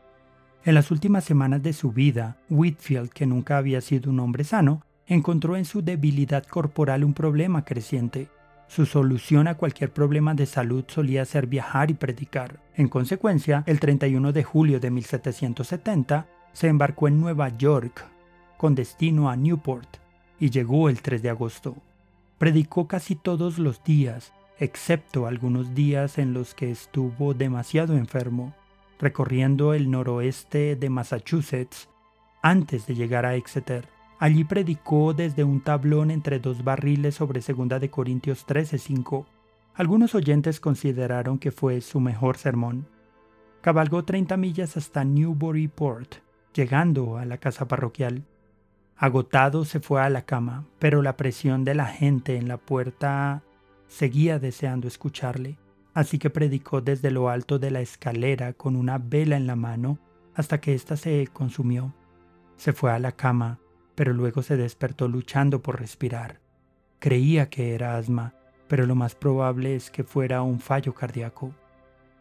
En 0.64 0.76
las 0.76 0.92
últimas 0.92 1.24
semanas 1.24 1.64
de 1.64 1.74
su 1.74 1.92
vida, 1.92 2.38
Whitfield, 2.50 3.10
que 3.10 3.26
nunca 3.26 3.58
había 3.58 3.82
sido 3.82 4.12
un 4.12 4.20
hombre 4.20 4.44
sano, 4.44 4.84
encontró 5.08 5.56
en 5.56 5.66
su 5.66 5.82
debilidad 5.82 6.46
corporal 6.46 7.04
un 7.04 7.14
problema 7.14 7.66
creciente. 7.66 8.30
Su 8.70 8.86
solución 8.86 9.50
a 9.50 9.58
cualquier 9.58 9.92
problema 9.92 10.34
de 10.34 10.46
salud 10.46 10.86
solía 10.88 11.26
ser 11.26 11.48
viajar 11.48 11.92
y 11.92 11.96
predicar. 11.96 12.62
En 12.76 12.88
consecuencia, 12.88 13.64
el 13.66 13.82
31 13.82 14.32
de 14.32 14.44
julio 14.44 14.80
de 14.80 14.92
1770, 14.92 16.28
se 16.54 16.68
embarcó 16.68 17.08
en 17.08 17.20
Nueva 17.20 17.50
York, 17.58 18.06
con 18.58 18.76
destino 18.76 19.30
a 19.30 19.36
Newport, 19.36 19.98
y 20.40 20.52
llegó 20.52 20.88
el 20.88 21.02
3 21.02 21.22
de 21.22 21.30
agosto. 21.30 21.76
Predicó 22.38 22.88
casi 22.88 23.16
todos 23.16 23.60
los 23.60 23.84
días, 23.84 24.32
excepto 24.60 25.28
algunos 25.28 25.74
días 25.74 26.18
en 26.18 26.34
los 26.34 26.54
que 26.54 26.72
estuvo 26.72 27.34
demasiado 27.34 27.98
enfermo 27.98 28.54
recorriendo 29.00 29.74
el 29.74 29.90
noroeste 29.90 30.76
de 30.76 30.90
Massachusetts 30.90 31.90
antes 32.42 32.86
de 32.86 32.96
llegar 32.96 33.26
a 33.26 33.36
Exeter. 33.36 33.88
Allí 34.20 34.44
predicó 34.44 35.14
desde 35.14 35.44
un 35.44 35.62
tablón 35.62 36.12
entre 36.12 36.40
dos 36.40 36.64
barriles 36.64 37.16
sobre 37.16 37.42
2 37.42 37.80
de 37.80 37.90
Corintios 37.90 38.46
13:5. 38.46 39.26
Algunos 39.74 40.14
oyentes 40.14 40.60
consideraron 40.60 41.40
que 41.40 41.52
fue 41.52 41.82
su 41.82 42.00
mejor 42.00 42.38
sermón. 42.38 42.88
Cabalgó 43.62 44.04
30 44.04 44.38
millas 44.38 44.78
hasta 44.78 45.04
Newburyport, 45.04 46.16
llegando 46.54 47.18
a 47.18 47.26
la 47.26 47.38
casa 47.38 47.68
parroquial. 47.68 48.26
Agotado 48.98 49.64
se 49.64 49.80
fue 49.80 50.02
a 50.02 50.10
la 50.10 50.26
cama, 50.26 50.66
pero 50.78 51.02
la 51.02 51.16
presión 51.16 51.64
de 51.64 51.76
la 51.76 51.86
gente 51.86 52.36
en 52.36 52.50
la 52.50 52.58
puerta 52.58 53.44
seguía 53.88 54.38
deseando 54.38 54.88
escucharle 54.88 55.58
así 55.94 56.18
que 56.18 56.30
predicó 56.30 56.82
desde 56.82 57.12
lo 57.12 57.30
alto 57.30 57.60
de 57.60 57.72
la 57.72 57.82
escalera 57.82 58.54
con 58.54 58.76
una 58.76 58.98
vela 58.98 59.36
en 59.36 59.48
la 59.48 59.56
mano 59.56 60.00
hasta 60.34 60.62
que 60.62 60.74
ésta 60.74 60.96
se 60.96 61.28
consumió. 61.34 61.94
Se 62.56 62.74
fue 62.74 62.92
a 62.92 63.00
la 63.00 63.12
cama, 63.12 63.60
pero 64.00 64.14
luego 64.14 64.44
se 64.44 64.56
despertó 64.56 65.10
luchando 65.10 65.62
por 65.62 65.82
respirar. 65.82 66.40
Creía 67.00 67.50
que 67.50 67.76
era 67.76 67.98
asma, 67.98 68.34
pero 68.70 68.86
lo 68.86 68.96
más 68.96 69.14
probable 69.14 69.76
es 69.76 69.92
que 69.92 70.06
fuera 70.06 70.42
un 70.42 70.62
fallo 70.62 70.94
cardíaco. 70.94 71.54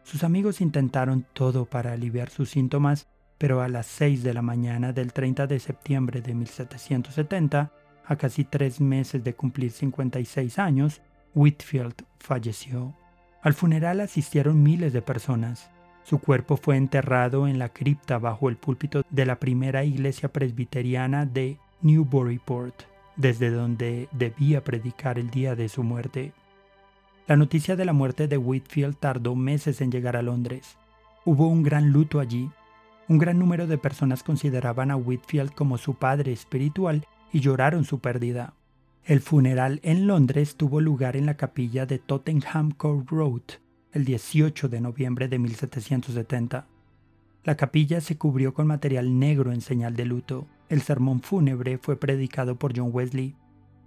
Sus 0.03 0.25
amigos 0.25 0.59
intentaron 0.59 1.25
todo 1.31 1.63
para 1.63 1.93
aliviar 1.93 2.31
sus 2.31 2.49
síntomas, 2.49 3.07
pero 3.37 3.61
a 3.61 3.69
las 3.69 3.85
6 3.85 4.23
de 4.23 4.33
la 4.33 4.41
mañana 4.41 4.91
del 4.91 5.13
30 5.13 5.47
de 5.47 5.57
septiembre 5.57 6.19
de 6.19 6.33
1770, 6.33 7.71
a 8.05 8.15
casi 8.17 8.43
tres 8.43 8.81
meses 8.81 9.23
de 9.23 9.33
cumplir 9.33 9.71
56 9.71 10.59
años, 10.59 11.01
Whitfield 11.33 11.95
falleció. 12.19 12.93
Al 13.41 13.53
funeral 13.53 14.01
asistieron 14.01 14.61
miles 14.61 14.91
de 14.91 15.01
personas. 15.01 15.69
Su 16.03 16.19
cuerpo 16.19 16.57
fue 16.57 16.75
enterrado 16.75 17.47
en 17.47 17.57
la 17.57 17.69
cripta 17.69 18.17
bajo 18.17 18.49
el 18.49 18.57
púlpito 18.57 19.03
de 19.09 19.25
la 19.25 19.39
primera 19.39 19.85
iglesia 19.85 20.27
presbiteriana 20.27 21.25
de 21.25 21.57
Newburyport, 21.81 22.83
desde 23.15 23.49
donde 23.49 24.09
debía 24.11 24.63
predicar 24.63 25.19
el 25.19 25.29
día 25.29 25.55
de 25.55 25.69
su 25.69 25.83
muerte. 25.83 26.33
La 27.27 27.35
noticia 27.35 27.75
de 27.75 27.85
la 27.85 27.93
muerte 27.93 28.27
de 28.27 28.37
Whitfield 28.37 28.97
tardó 28.97 29.35
meses 29.35 29.81
en 29.81 29.91
llegar 29.91 30.15
a 30.15 30.21
Londres. 30.21 30.77
Hubo 31.25 31.47
un 31.47 31.63
gran 31.63 31.91
luto 31.91 32.19
allí. 32.19 32.49
Un 33.07 33.17
gran 33.17 33.37
número 33.39 33.67
de 33.67 33.77
personas 33.77 34.23
consideraban 34.23 34.91
a 34.91 34.95
Whitfield 34.95 35.53
como 35.53 35.77
su 35.77 35.95
padre 35.95 36.31
espiritual 36.31 37.05
y 37.31 37.39
lloraron 37.39 37.85
su 37.85 37.99
pérdida. 37.99 38.53
El 39.05 39.21
funeral 39.21 39.79
en 39.83 40.07
Londres 40.07 40.55
tuvo 40.55 40.81
lugar 40.81 41.15
en 41.15 41.25
la 41.25 41.37
capilla 41.37 41.85
de 41.85 41.99
Tottenham 41.99 42.71
Court 42.71 43.09
Road 43.09 43.41
el 43.91 44.05
18 44.05 44.69
de 44.69 44.81
noviembre 44.81 45.27
de 45.27 45.39
1770. 45.39 46.67
La 47.43 47.57
capilla 47.57 48.01
se 48.01 48.17
cubrió 48.17 48.53
con 48.53 48.67
material 48.67 49.17
negro 49.17 49.51
en 49.51 49.61
señal 49.61 49.95
de 49.95 50.05
luto. 50.05 50.45
El 50.69 50.81
sermón 50.83 51.21
fúnebre 51.21 51.79
fue 51.79 51.99
predicado 51.99 52.55
por 52.55 52.77
John 52.77 52.91
Wesley, 52.93 53.35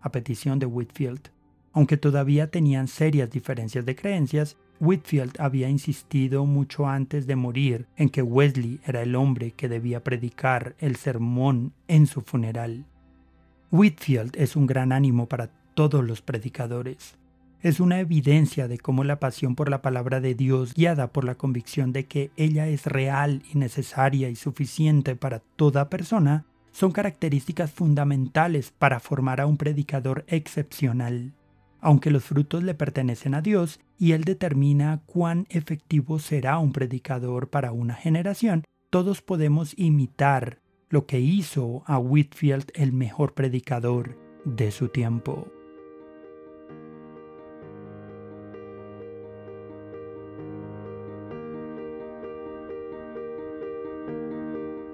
a 0.00 0.10
petición 0.10 0.58
de 0.58 0.66
Whitfield. 0.66 1.30
Aunque 1.72 1.96
todavía 1.96 2.50
tenían 2.50 2.88
serias 2.88 3.30
diferencias 3.30 3.86
de 3.86 3.94
creencias, 3.94 4.56
Whitfield 4.80 5.34
había 5.38 5.68
insistido 5.68 6.44
mucho 6.44 6.88
antes 6.88 7.28
de 7.28 7.36
morir 7.36 7.86
en 7.96 8.08
que 8.08 8.20
Wesley 8.20 8.80
era 8.84 9.00
el 9.02 9.14
hombre 9.14 9.52
que 9.52 9.68
debía 9.68 10.02
predicar 10.02 10.74
el 10.80 10.96
sermón 10.96 11.72
en 11.86 12.08
su 12.08 12.20
funeral. 12.20 12.84
Whitfield 13.70 14.36
es 14.36 14.56
un 14.56 14.66
gran 14.66 14.90
ánimo 14.90 15.28
para 15.28 15.50
todos 15.74 16.04
los 16.04 16.20
predicadores. 16.20 17.14
Es 17.62 17.78
una 17.78 18.00
evidencia 18.00 18.66
de 18.66 18.78
cómo 18.78 19.04
la 19.04 19.20
pasión 19.20 19.54
por 19.54 19.70
la 19.70 19.82
palabra 19.82 20.20
de 20.20 20.34
Dios, 20.34 20.74
guiada 20.74 21.12
por 21.12 21.24
la 21.24 21.36
convicción 21.36 21.92
de 21.92 22.06
que 22.06 22.32
ella 22.36 22.66
es 22.66 22.86
real 22.86 23.44
y 23.54 23.56
necesaria 23.56 24.28
y 24.28 24.34
suficiente 24.34 25.14
para 25.14 25.38
toda 25.38 25.88
persona, 25.88 26.44
son 26.72 26.90
características 26.90 27.70
fundamentales 27.70 28.72
para 28.76 28.98
formar 28.98 29.40
a 29.40 29.46
un 29.46 29.56
predicador 29.56 30.24
excepcional. 30.26 31.32
Aunque 31.80 32.10
los 32.10 32.24
frutos 32.24 32.62
le 32.62 32.74
pertenecen 32.74 33.34
a 33.34 33.42
Dios 33.42 33.80
y 33.98 34.12
Él 34.12 34.24
determina 34.24 35.02
cuán 35.06 35.46
efectivo 35.50 36.18
será 36.18 36.58
un 36.58 36.72
predicador 36.72 37.50
para 37.50 37.72
una 37.72 37.94
generación, 37.94 38.64
todos 38.90 39.22
podemos 39.22 39.74
imitar 39.76 40.58
lo 40.88 41.06
que 41.06 41.20
hizo 41.20 41.82
a 41.86 41.98
Whitfield 41.98 42.70
el 42.74 42.92
mejor 42.92 43.34
predicador 43.34 44.18
de 44.44 44.70
su 44.70 44.88
tiempo. 44.88 45.48